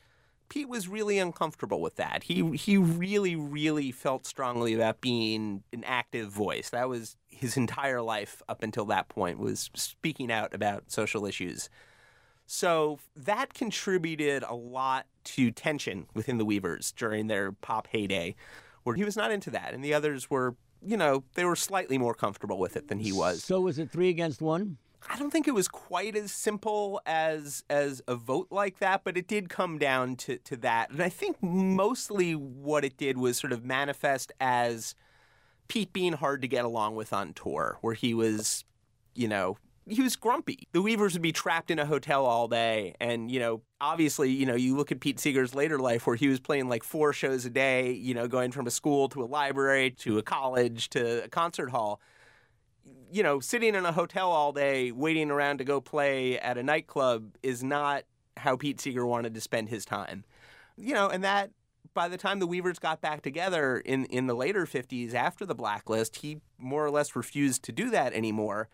[0.50, 2.24] Pete was really uncomfortable with that.
[2.24, 6.70] He he really really felt strongly about being an active voice.
[6.70, 11.70] That was his entire life up until that point was speaking out about social issues.
[12.54, 18.36] So that contributed a lot to tension within the Weavers during their pop heyday,
[18.84, 21.98] where he was not into that, and the others were, you know, they were slightly
[21.98, 23.44] more comfortable with it than he was.
[23.44, 24.78] So was it three against one?
[25.10, 29.18] I don't think it was quite as simple as as a vote like that, but
[29.18, 30.92] it did come down to, to that.
[30.92, 34.94] And I think mostly what it did was sort of manifest as
[35.70, 38.64] Pete being hard to get along with on tour, where he was,
[39.16, 39.58] you know,
[39.88, 40.68] he was grumpy.
[40.72, 42.96] The Weavers would be trapped in a hotel all day.
[43.00, 46.28] And, you know, obviously, you know, you look at Pete Seeger's later life where he
[46.28, 49.26] was playing like four shows a day, you know, going from a school to a
[49.26, 52.00] library to a college to a concert hall
[53.14, 56.64] you know, sitting in a hotel all day waiting around to go play at a
[56.64, 58.06] nightclub is not
[58.38, 60.24] how Pete Seeger wanted to spend his time.
[60.76, 61.52] You know, and that
[61.94, 65.54] by the time the Weavers got back together in, in the later 50s after the
[65.54, 68.68] blacklist, he more or less refused to do that anymore.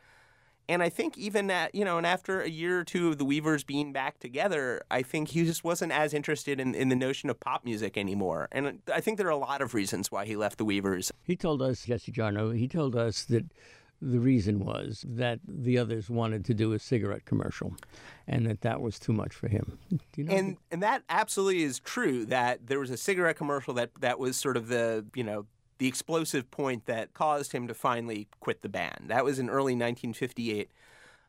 [0.70, 3.26] And I think even at, you know, and after a year or two of the
[3.26, 7.32] Weavers being back together, I think he just wasn't as interested in, in the notion
[7.32, 8.47] of pop music anymore.
[8.51, 11.11] And I think there are a lot of reasons why he left the Weavers.
[11.24, 13.45] He told us, Jesse Jarnow, he told us that
[13.99, 17.76] the reason was that the others wanted to do a cigarette commercial
[18.28, 19.80] and that that was too much for him.
[19.89, 20.34] Do you know?
[20.34, 24.38] and and that absolutely is true that there was a cigarette commercial that that was
[24.38, 25.47] sort of the you know
[25.80, 29.73] the explosive point that caused him to finally quit the band that was in early
[29.73, 30.69] 1958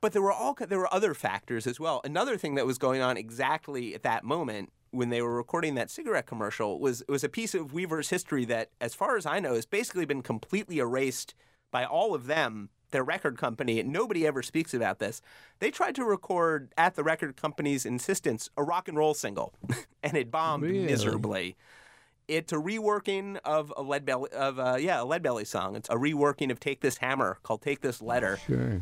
[0.01, 3.01] but there were all there were other factors as well another thing that was going
[3.01, 7.29] on exactly at that moment when they were recording that cigarette commercial was was a
[7.29, 11.35] piece of Weaver's history that as far as I know has basically been completely erased
[11.71, 15.23] by all of them their record company, and nobody ever speaks about this.
[15.61, 19.55] They tried to record at the record company's insistence a rock and roll single,
[20.03, 20.87] and it bombed Really?
[20.87, 21.57] miserably.
[22.31, 25.75] It's a reworking of a lead belly of a, yeah a lead belly song.
[25.75, 28.81] It's a reworking of "Take This Hammer" called "Take This Letter." Sure.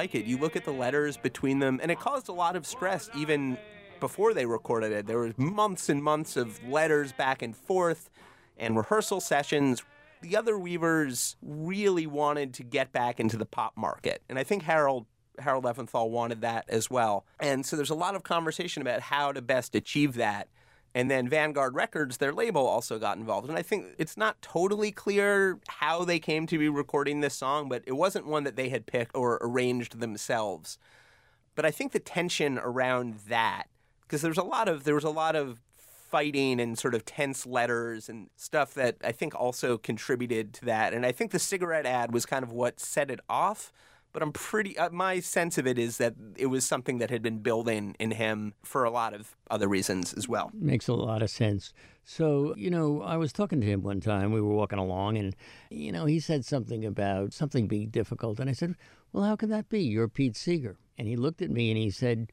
[0.00, 0.24] Like it.
[0.24, 3.58] You look at the letters between them, and it caused a lot of stress even
[4.00, 5.06] before they recorded it.
[5.06, 8.08] There was months and months of letters back and forth
[8.56, 9.82] and rehearsal sessions.
[10.22, 14.62] The other Weavers really wanted to get back into the pop market, and I think
[14.62, 15.04] Harold
[15.38, 17.26] Harold Leventhal wanted that as well.
[17.38, 20.48] And so there's a lot of conversation about how to best achieve that.
[20.94, 23.48] And then Vanguard Records, their label, also got involved.
[23.48, 27.68] And I think it's not totally clear how they came to be recording this song,
[27.68, 30.78] but it wasn't one that they had picked or arranged themselves.
[31.54, 33.64] But I think the tension around that,
[34.02, 35.60] because there's a lot of there was a lot of
[36.10, 40.92] fighting and sort of tense letters and stuff that I think also contributed to that.
[40.92, 43.72] And I think the cigarette ad was kind of what set it off.
[44.12, 44.76] But I'm pretty.
[44.76, 48.10] Uh, my sense of it is that it was something that had been building in
[48.12, 50.50] him for a lot of other reasons as well.
[50.52, 51.72] Makes a lot of sense.
[52.04, 54.32] So, you know, I was talking to him one time.
[54.32, 55.36] We were walking along, and,
[55.70, 58.40] you know, he said something about something being difficult.
[58.40, 58.74] And I said,
[59.12, 59.80] Well, how can that be?
[59.80, 60.76] You're Pete Seeger.
[60.98, 62.32] And he looked at me and he said,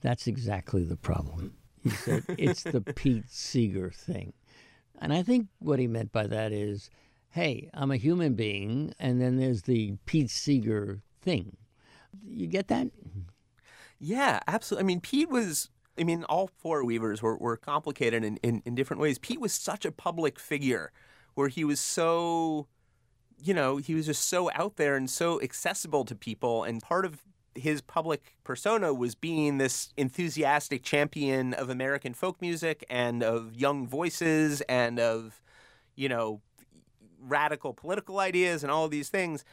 [0.00, 1.54] That's exactly the problem.
[1.82, 4.32] He said, It's the Pete Seeger thing.
[4.98, 6.88] And I think what he meant by that is,
[7.32, 11.56] Hey, I'm a human being, and then there's the Pete Seeger thing.
[12.26, 12.88] You get that?
[13.98, 14.84] Yeah, absolutely.
[14.84, 15.70] I mean, Pete was.
[15.98, 19.18] I mean, all four Weavers were, were complicated in, in, in different ways.
[19.18, 20.92] Pete was such a public figure
[21.34, 22.68] where he was so,
[23.42, 26.64] you know, he was just so out there and so accessible to people.
[26.64, 27.22] And part of
[27.54, 33.86] his public persona was being this enthusiastic champion of American folk music and of young
[33.86, 35.42] voices and of,
[35.96, 36.40] you know,
[37.20, 39.44] radical political ideas and all these things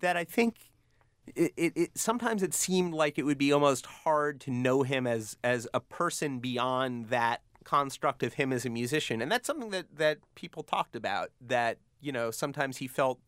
[0.00, 0.70] that I think
[1.36, 5.06] it, it, it sometimes it seemed like it would be almost hard to know him
[5.06, 9.70] as as a person beyond that construct of him as a musician, and that's something
[9.70, 11.30] that that people talked about.
[11.40, 13.18] That you know sometimes he felt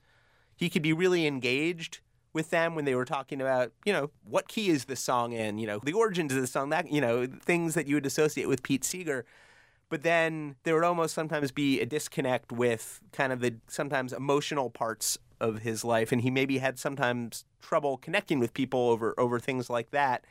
[0.57, 2.01] he could be really engaged
[2.33, 5.59] with them when they were talking about, you know, what key is this song in,
[5.59, 8.47] you know, the origins of the song, that, you know, things that you would associate
[8.47, 9.25] with Pete Seeger.
[9.89, 14.71] But then there would almost sometimes be a disconnect with kind of the sometimes emotional
[14.71, 16.13] parts of his life.
[16.13, 20.25] And he maybe had sometimes trouble connecting with people over, over things like that.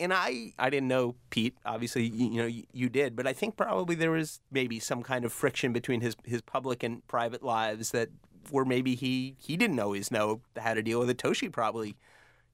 [0.00, 1.56] And I, I didn't know Pete.
[1.64, 5.02] Obviously, you, you know, you, you did, but I think probably there was maybe some
[5.02, 8.08] kind of friction between his his public and private lives that
[8.50, 11.18] where maybe he he didn't always know how to deal with it.
[11.18, 11.94] Toshi probably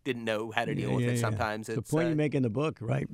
[0.04, 1.20] didn't know how to deal Yeah, with yeah, it yeah.
[1.20, 1.68] sometimes.
[1.68, 3.08] The point uh, you make in the book, right?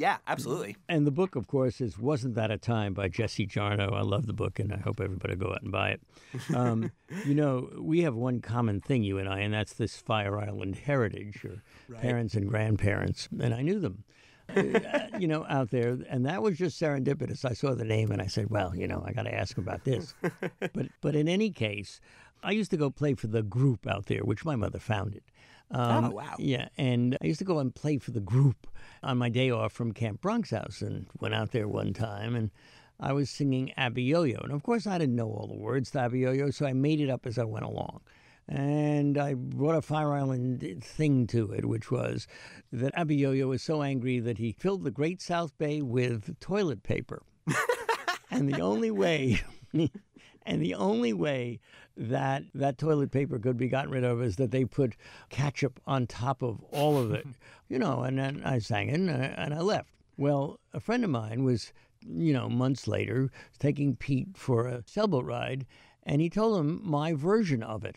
[0.00, 0.78] Yeah, absolutely.
[0.88, 3.92] And the book, of course, is Wasn't That a Time by Jesse Jarnow.
[3.92, 6.00] I love the book, and I hope everybody go out and buy it.
[6.54, 6.90] Um,
[7.26, 10.76] you know, we have one common thing, you and I, and that's this Fire Island
[10.76, 11.62] heritage, or
[12.00, 14.04] parents and grandparents, and I knew them.
[14.56, 17.44] uh, you know, out there, and that was just serendipitous.
[17.44, 19.84] I saw the name and I said, "Well, you know, I got to ask about
[19.84, 20.14] this."
[20.72, 22.00] but, but in any case,
[22.42, 25.22] I used to go play for the group out there, which my mother founded.
[25.70, 26.34] Um, Oh, wow.
[26.38, 28.66] Yeah, and I used to go and play for the group
[29.02, 32.50] on my day off from Camp Bronx House, and went out there one time, and
[32.98, 36.52] I was singing Abiyoyo, and of course I didn't know all the words to Abiyoyo,
[36.52, 38.00] so I made it up as I went along.
[38.48, 42.26] And I brought a Fire Island thing to it, which was
[42.72, 47.22] that Abiyoyo was so angry that he filled the Great South Bay with toilet paper.
[48.30, 49.40] and the only way
[50.46, 51.60] and the only way
[51.96, 54.96] that that toilet paper could be gotten rid of is that they put
[55.28, 57.26] ketchup on top of all of it.
[57.68, 59.90] You know and then i sang it and I, and I left.
[60.16, 61.72] Well a friend of mine was
[62.04, 63.30] you know months later
[63.60, 65.66] taking pete for a sailboat ride
[66.02, 67.96] and he told him my version of it.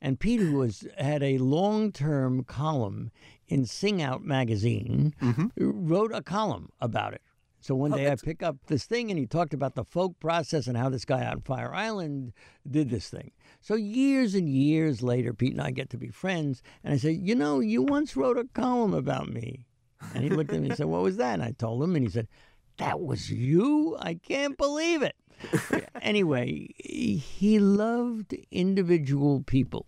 [0.00, 3.10] And Pete, who was had a long-term column
[3.46, 5.46] in Sing Out magazine, mm-hmm.
[5.56, 7.22] wrote a column about it.
[7.62, 10.66] So one day I pick up this thing, and he talked about the folk process
[10.66, 12.32] and how this guy out on Fire Island
[12.68, 13.30] did this thing.
[13.60, 17.12] So years and years later, Pete and I get to be friends, and I say,
[17.12, 19.66] you know, you once wrote a column about me.
[20.12, 21.34] And he looked at me and said, what was that?
[21.34, 22.26] And I told him, and he said,
[22.78, 23.96] that was you?
[24.00, 25.14] I can't believe it.
[26.02, 29.86] anyway, he loved individual people.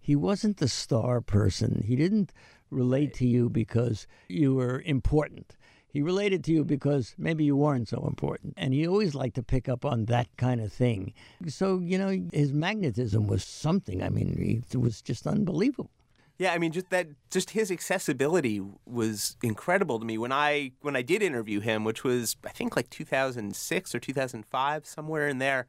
[0.00, 1.84] He wasn't the star person.
[1.86, 2.32] He didn't
[2.68, 5.56] relate to you because you were important.
[5.92, 8.54] He related to you because maybe you weren't so important.
[8.56, 11.12] And he always liked to pick up on that kind of thing.
[11.48, 14.02] So, you know, his magnetism was something.
[14.02, 15.90] I mean, it was just unbelievable.
[16.38, 20.16] Yeah, I mean, just that, just his accessibility was incredible to me.
[20.16, 24.86] When I when I did interview him, which was I think like 2006 or 2005,
[24.86, 25.66] somewhere in there,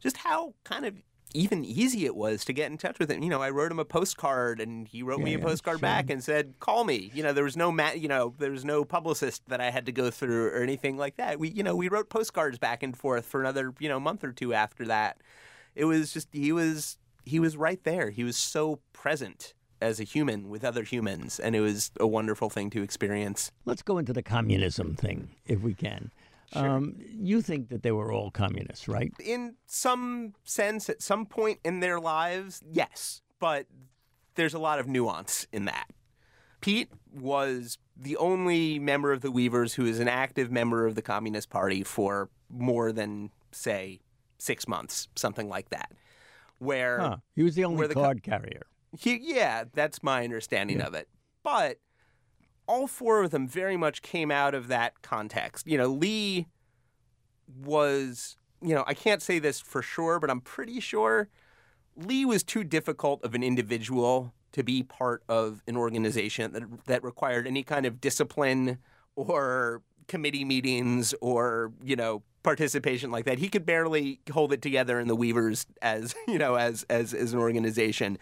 [0.00, 0.96] just how kind of
[1.34, 3.22] even easy it was to get in touch with him.
[3.22, 5.82] You know, I wrote him a postcard, and he wrote me a postcard sure.
[5.82, 8.64] back and said, "Call me." You know, there was no ma- you know, there was
[8.64, 11.38] no publicist that I had to go through or anything like that.
[11.38, 14.32] We, you know, we wrote postcards back and forth for another you know month or
[14.32, 15.18] two after that.
[15.74, 18.10] It was just he was he was right there.
[18.10, 22.50] He was so present as a human with other humans, and it was a wonderful
[22.50, 23.50] thing to experience.
[23.64, 26.10] Let's go into the communism thing, if we can.
[26.54, 29.12] Um, you think that they were all communists, right?
[29.24, 33.66] In some sense, at some point in their lives, yes, but
[34.34, 35.86] there's a lot of nuance in that.
[36.60, 41.02] Pete was the only member of the Weavers who is an active member of the
[41.02, 44.00] Communist Party for more than, say,
[44.38, 45.92] six months, something like that.
[46.58, 47.16] Where Huh.
[47.34, 48.66] He was the only where the co- card carrier.
[48.98, 51.08] He, yeah, that's my understanding of it.
[51.42, 51.78] But
[52.70, 55.66] all four of them very much came out of that context.
[55.66, 56.46] You know, Lee
[57.64, 61.28] was, you know, I can't say this for sure, but I'm pretty sure
[61.96, 67.02] Lee was too difficult of an individual to be part of an organization that, that
[67.02, 68.78] required any kind of discipline
[69.16, 73.40] or committee meetings or, you know, participation like that.
[73.40, 77.32] He could barely hold it together in the Weavers as, you know, as as, as
[77.32, 78.16] an organization.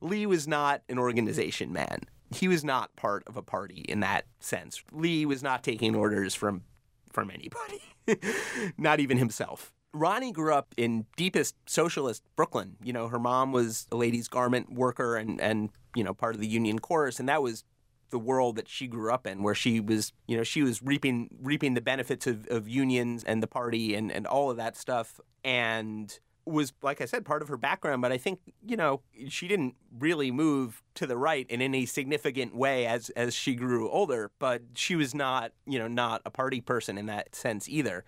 [0.00, 2.02] Lee was not an organization man.
[2.30, 4.82] He was not part of a party in that sense.
[4.92, 6.62] Lee was not taking orders from
[7.10, 7.82] from anybody,
[8.78, 9.72] not even himself.
[9.94, 12.76] Ronnie grew up in deepest socialist Brooklyn.
[12.82, 16.40] You know, her mom was a ladies' garment worker and and you know part of
[16.40, 17.64] the union chorus, and that was
[18.10, 21.28] the world that she grew up in, where she was, you know, she was reaping
[21.42, 25.20] reaping the benefits of, of unions and the party and, and all of that stuff,
[25.44, 26.18] and
[26.48, 28.02] was, like I said, part of her background.
[28.02, 32.54] But I think, you know, she didn't really move to the right in any significant
[32.54, 34.30] way as as she grew older.
[34.38, 38.04] But she was not, you know, not a party person in that sense either.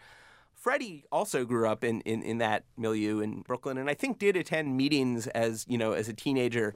[0.54, 4.36] Freddie also grew up in, in, in that milieu in Brooklyn, and I think did
[4.36, 6.74] attend meetings as you know as a teenager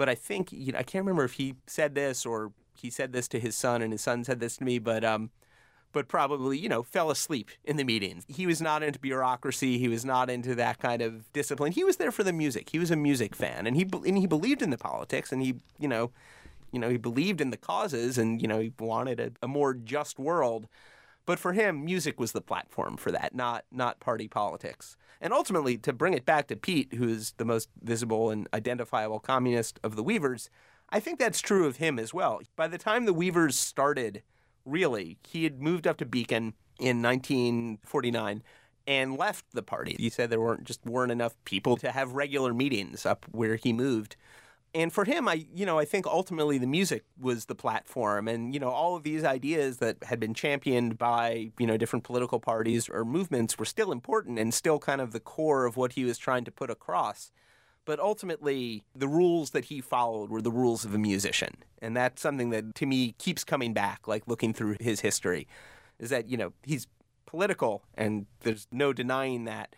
[0.00, 3.12] but I think you know, I can't remember if he said this or he said
[3.12, 5.28] this to his son and his son said this to me, but um,
[5.92, 8.24] but probably you know fell asleep in the meetings.
[8.28, 9.78] He was not into bureaucracy.
[9.78, 11.72] He was not into that kind of discipline.
[11.72, 12.70] He was there for the music.
[12.70, 15.54] He was a music fan, and he and he believed in the politics, and he
[15.78, 16.10] you know.
[16.72, 19.74] You know, he believed in the causes and, you know, he wanted a, a more
[19.74, 20.68] just world.
[21.26, 24.96] But for him, music was the platform for that, not not party politics.
[25.20, 29.78] And ultimately, to bring it back to Pete, who's the most visible and identifiable communist
[29.82, 30.48] of the Weavers,
[30.88, 32.40] I think that's true of him as well.
[32.56, 34.22] By the time the Weavers started,
[34.64, 38.42] really, he had moved up to Beacon in 1949
[38.86, 39.96] and left the party.
[39.98, 43.72] He said there weren't just weren't enough people to have regular meetings up where he
[43.72, 44.16] moved
[44.74, 48.54] and for him i you know i think ultimately the music was the platform and
[48.54, 52.38] you know all of these ideas that had been championed by you know different political
[52.38, 56.04] parties or movements were still important and still kind of the core of what he
[56.04, 57.32] was trying to put across
[57.84, 62.20] but ultimately the rules that he followed were the rules of a musician and that's
[62.20, 65.46] something that to me keeps coming back like looking through his history
[65.98, 66.86] is that you know he's
[67.26, 69.74] political and there's no denying that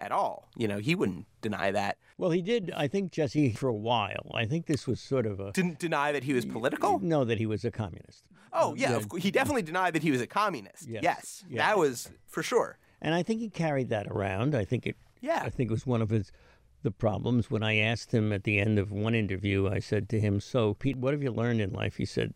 [0.00, 0.48] at all.
[0.56, 1.98] You know, he wouldn't deny that.
[2.18, 4.30] Well, he did, I think, Jesse, for a while.
[4.34, 5.52] I think this was sort of a.
[5.52, 6.98] Didn't deny that he was political?
[7.00, 8.24] No, that he was a communist.
[8.52, 9.00] Oh, yeah.
[9.18, 10.88] He definitely denied that he was a communist.
[10.88, 11.02] Yes.
[11.02, 11.44] Yes.
[11.48, 11.66] Yeah.
[11.66, 12.78] That was for sure.
[13.02, 14.54] And I think he carried that around.
[14.54, 14.96] I think it.
[15.20, 15.42] Yeah.
[15.44, 16.30] I think it was one of his
[16.84, 19.66] the problems when I asked him at the end of one interview.
[19.68, 22.34] I said to him, "So, Pete, what have you learned in life?" He said,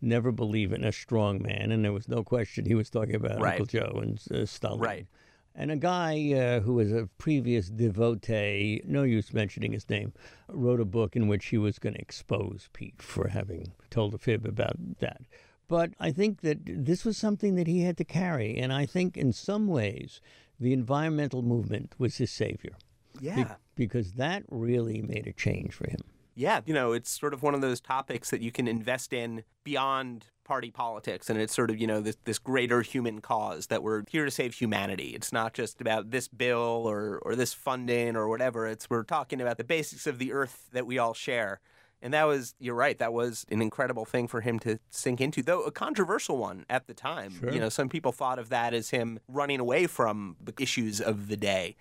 [0.00, 3.40] "Never believe in a strong man." And there was no question he was talking about
[3.40, 3.60] Right.
[3.60, 4.80] Uncle Joe and uh, Stalin.
[4.80, 5.06] Right.
[5.54, 10.12] And a guy uh, who was a previous devotee, no use mentioning his name,
[10.48, 14.18] wrote a book in which he was going to expose Pete for having told a
[14.18, 15.22] fib about that.
[15.66, 18.56] But I think that this was something that he had to carry.
[18.56, 20.20] And I think in some ways,
[20.60, 22.76] the environmental movement was his savior.
[23.20, 23.56] Be- Yeah.
[23.78, 26.00] Because that really made a change for him.
[26.34, 29.42] Yeah, you know, it's sort of one of those topics that you can invest in
[29.64, 31.28] beyond party politics.
[31.28, 34.30] And it's sort of, you know, this, this greater human cause that we're here to
[34.30, 35.08] save humanity.
[35.16, 38.68] It's not just about this bill or, or this funding or whatever.
[38.68, 41.60] It's we're talking about the basics of the earth that we all share.
[42.00, 45.42] And that was, you're right, that was an incredible thing for him to sink into,
[45.42, 47.40] though a controversial one at the time.
[47.40, 47.52] Sure.
[47.52, 51.26] You know, some people thought of that as him running away from the issues of
[51.26, 51.74] the day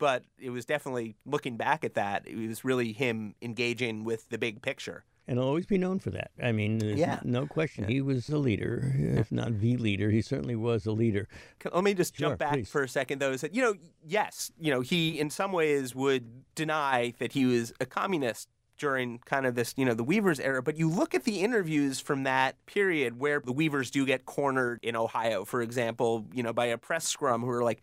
[0.00, 4.38] but it was definitely looking back at that it was really him engaging with the
[4.38, 6.32] big picture And he'll always be known for that.
[6.42, 7.20] I mean, there's Yeah.
[7.22, 7.84] no question.
[7.86, 10.10] He was a leader, if not the leader.
[10.10, 11.28] He certainly was a leader.
[11.72, 12.68] Let me just Sure, jump back please.
[12.68, 13.74] for a second though is that you know
[14.04, 16.24] yes you know he in some ways would
[16.56, 20.62] deny that he was a communist during kind of this you know the weavers era
[20.62, 24.78] but you look at the interviews from that period where the weavers do get cornered
[24.82, 27.82] in ohio for example you know by a press scrum who are like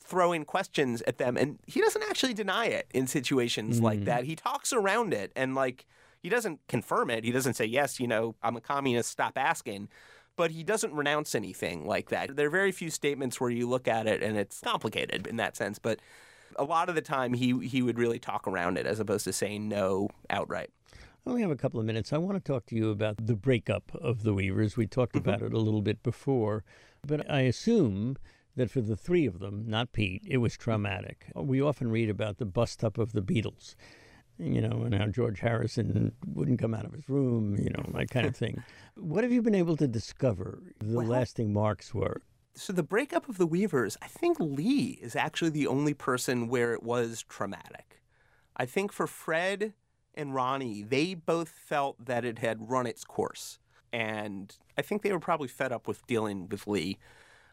[0.00, 4.06] throwing questions at them and he doesn't actually deny it in situations like mm-hmm.
[4.06, 4.24] that.
[4.24, 5.86] He talks around it and like
[6.22, 7.24] he doesn't confirm it.
[7.24, 9.88] He doesn't say yes you know i'm a communist stop asking.
[10.36, 12.36] But he doesn't renounce anything like that.
[12.36, 15.56] There are very few statements where you look at it and it's complicated in that
[15.56, 16.00] sense but
[16.58, 19.32] a lot of the time he he would really talk around it as opposed to
[19.32, 20.70] saying no outright.
[21.26, 22.12] I only have a couple of minutes.
[22.12, 24.76] I want to talk to you about the breakup of the Weavers.
[24.76, 25.28] We talked mm-hmm.
[25.28, 26.64] about it a little bit before,
[27.04, 28.16] but I assume
[28.56, 31.26] that for the three of them, not Pete, it was traumatic.
[31.34, 33.74] We often read about the bust up of the Beatles,
[34.38, 38.10] you know, and how George Harrison wouldn't come out of his room, you know, that
[38.10, 38.62] kind of thing.
[38.96, 42.22] What have you been able to discover the Well- lasting marks were?
[42.58, 46.72] so the breakup of the Weavers, I think Lee is actually the only person where
[46.72, 48.00] it was traumatic.
[48.56, 49.74] I think for Fred
[50.14, 53.58] and Ronnie, they both felt that it had run its course.
[53.92, 56.96] And I think they were probably fed up with dealing with Lee.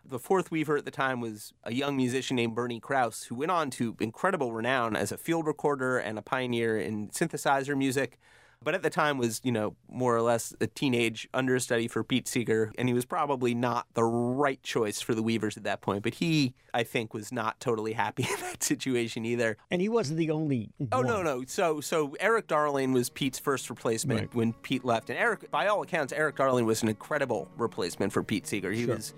[0.06, 3.52] The fourth Weaver at the time was a young musician named Bernie Krause, who went
[3.52, 8.20] on to incredible renown as a field recorder and a pioneer in synthesizer music.
[8.62, 12.30] But at the time was, you know, more or less a teenage understudy for Pete
[12.30, 16.02] Seeger, and he was probably not the right choice for the Weavers at that point.
[16.02, 19.58] But he, I think, was not totally happy in that situation either.
[19.70, 20.70] And he wasn't the only.
[20.94, 21.44] Oh no, no.
[21.46, 24.34] So so Eric Darling was Pete's first replacement Right.
[24.36, 28.24] when Pete left, and Eric, by all accounts, Eric Darling was an incredible replacement for
[28.24, 28.72] Pete Seeger.
[28.72, 28.96] He Sure.
[28.96, 29.14] was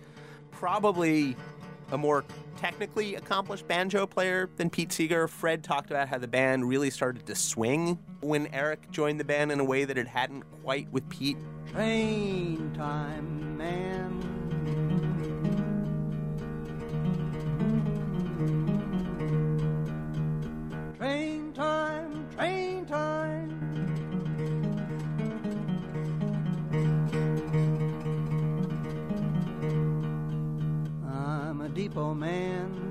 [0.59, 1.35] probably
[1.91, 2.23] a more
[2.57, 5.27] technically accomplished banjo player than Pete Seeger.
[5.27, 9.51] Fred talked about how the band really started to swing when Eric joined the band
[9.51, 11.37] in a way that it hadn't quite with Pete.
[11.71, 14.34] Train time, man.
[31.95, 32.81] Depot man.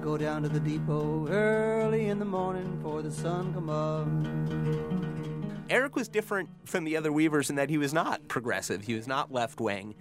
[0.00, 4.08] go down to the depot early in the morning before the sun come up.
[5.70, 8.82] Eric was different from the other Weavers in that he was not progressive.
[8.82, 9.94] He was not left wing.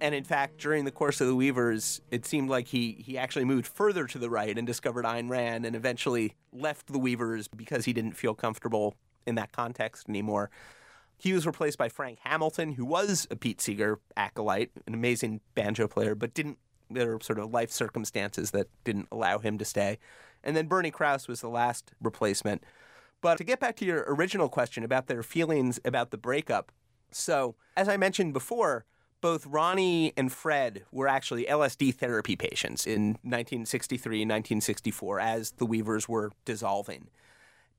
[0.00, 3.44] And in fact, during the course of the Weavers, it seemed like he, he actually
[3.44, 7.84] moved further to the right and discovered Ayn Rand and eventually left the Weavers because
[7.84, 8.96] he didn't feel comfortable
[9.26, 10.50] in that context anymore.
[11.18, 15.86] He was replaced by Frank Hamilton, who was a Pete Seeger acolyte, an amazing banjo
[15.86, 16.58] player, but didn't,
[16.90, 19.98] there were sort of life circumstances that didn't allow him to stay.
[20.42, 22.64] And then Bernie Krause was the last replacement.
[23.20, 26.72] But to get back to your original question about their feelings about the breakup,
[27.10, 28.86] so as I mentioned before,
[29.20, 35.66] both Ronnie and Fred were actually LSD therapy patients in 1963 and 1964 as the
[35.66, 37.08] Weavers were dissolving.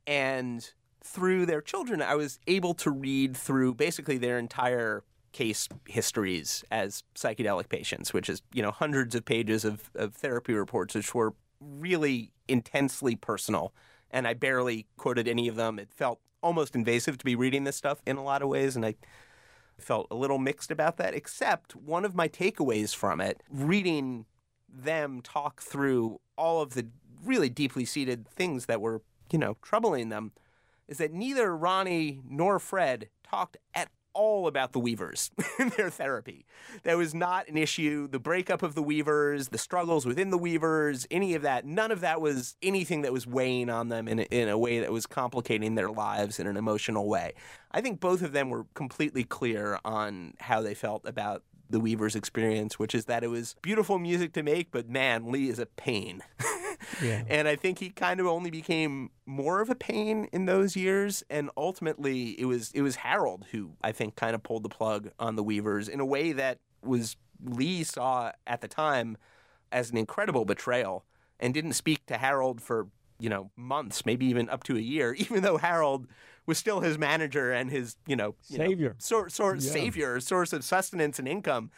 [0.05, 0.69] And
[1.04, 7.04] through their children, I was able to read through basically their entire case histories as
[7.16, 11.34] psychedelic patients, which is, you know, hundreds of pages of, of therapy reports, which were
[11.60, 13.74] really intensely personal.
[14.12, 15.80] And I barely quoted any of them.
[15.80, 18.76] It felt almost invasive to be reading this stuff in a lot of ways.
[18.76, 18.95] And I
[19.80, 24.26] felt a little mixed about that, except one of my takeaways from it, reading
[24.68, 26.88] them talk through all of the
[27.24, 30.32] really deeply seated things that were, you know, troubling them,
[30.91, 36.45] is that neither Ronnie nor Fred talked at all about the Weavers in their therapy.
[36.83, 38.09] That was not an issue.
[38.09, 42.01] The breakup of the Weavers, the struggles within the Weavers, any of that, none of
[42.01, 45.05] that was anything that was weighing on them in a, in a way that was
[45.05, 47.35] complicating their lives in an emotional way.
[47.71, 52.15] I think both of them were completely clear on how they felt about the Weavers'
[52.15, 55.65] experience, which is that it was beautiful music to make, but man, Lee is a
[55.65, 56.22] pain.
[57.01, 57.24] Yeah.
[57.28, 61.24] And I think he kind of only became more of a pain in those years.
[61.30, 65.11] And ultimately, it was it was Harold who I think kind of pulled the plug
[65.19, 69.17] on the Weavers in a way that was Lee saw at the time
[69.72, 71.05] as an incredible betrayal,
[71.39, 72.88] and didn't speak to Harold for
[73.19, 76.07] you know months, maybe even up to a year, even though Harold
[76.45, 78.95] was still his manager and his you know you know, Savior.
[78.97, 79.71] sort sort Yeah.
[79.71, 81.71] savior, source of sustenance and income.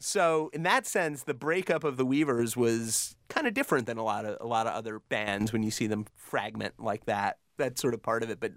[0.00, 4.04] So in that sense, the breakup of the Weavers was kind of different than a
[4.04, 7.38] lot of a lot of other bands when you see them fragment like that.
[7.58, 8.52] That's sort of part of it, but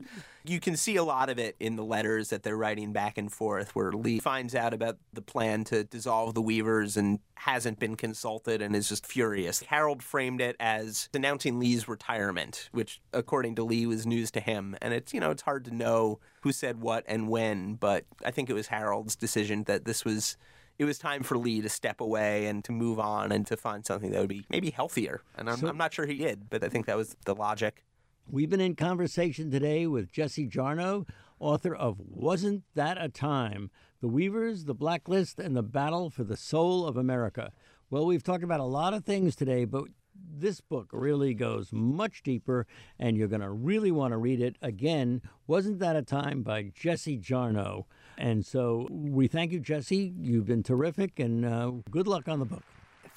[0.46, 3.32] you can see a lot of it in the letters that they're writing back and
[3.32, 7.96] forth, where Lee finds out about the plan to dissolve the Weavers and hasn't been
[7.96, 9.62] consulted and is just furious.
[9.64, 14.78] Harold framed it as announcing Lee's retirement, which, according to Lee, was news to him.
[14.82, 18.32] And it's you know it's hard to know who said what and when, but I
[18.32, 20.38] think it was Harold's decision that this was
[20.80, 23.86] it was time for Lee to step away and to move on and to find
[23.86, 25.22] something that would be maybe healthier.
[25.38, 27.84] And I'm, So- I'm not sure he did, but I think that was the logic.
[28.28, 31.08] We've been in conversation today with Jesse Jarnow,
[31.40, 33.70] author of Wasn't That a Time?
[34.00, 37.52] The Weavers, the Blacklist, and the Battle for the Soul of America.
[37.90, 42.24] Well, we've talked about a lot of things today, but this book really goes much
[42.24, 42.68] deeper,
[42.98, 45.22] and you're going to really want to read it again.
[45.46, 47.84] Wasn't That a Time by Jesse Jarnow?
[48.18, 50.14] And so we thank you, Jesse.
[50.18, 52.64] You've been terrific, and uh, good luck on the book.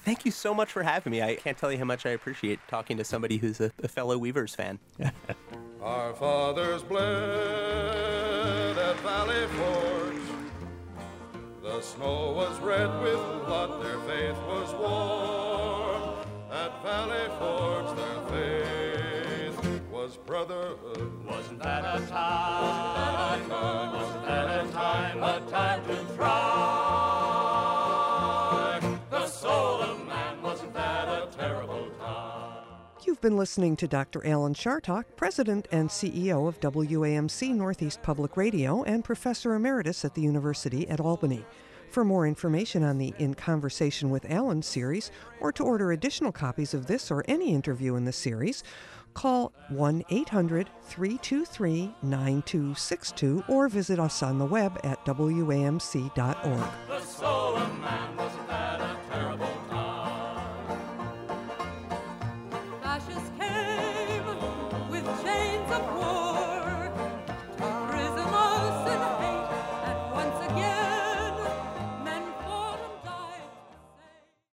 [0.05, 1.23] Thank you so much for having me.
[1.23, 4.19] I can't tell you how much I appreciate talking to somebody who's a, a fellow
[4.19, 4.77] Weavers fan.
[5.81, 10.21] Our fathers bled at Valley Forge.
[11.63, 16.19] The snow was red with blood, their faith was warm.
[16.51, 21.25] At Valley Forge, their faith was brotherhood.
[21.25, 23.49] Wasn't that a time?
[23.49, 25.23] Wasn't that a time?
[25.23, 26.84] A time to thrive.
[33.25, 34.23] Been listening to Dr.
[34.23, 40.21] Alan Chartock, President and CEO of WAMC Northeast Public Radio and Professor Emeritus at the
[40.21, 41.43] University at Albany.
[41.89, 45.09] For more information on the In Conversation with Alan series,
[45.39, 48.61] or to order additional copies of this or any interview in the series,
[49.15, 56.11] call 1 800 323 9262 or visit us on the web at wamc.org.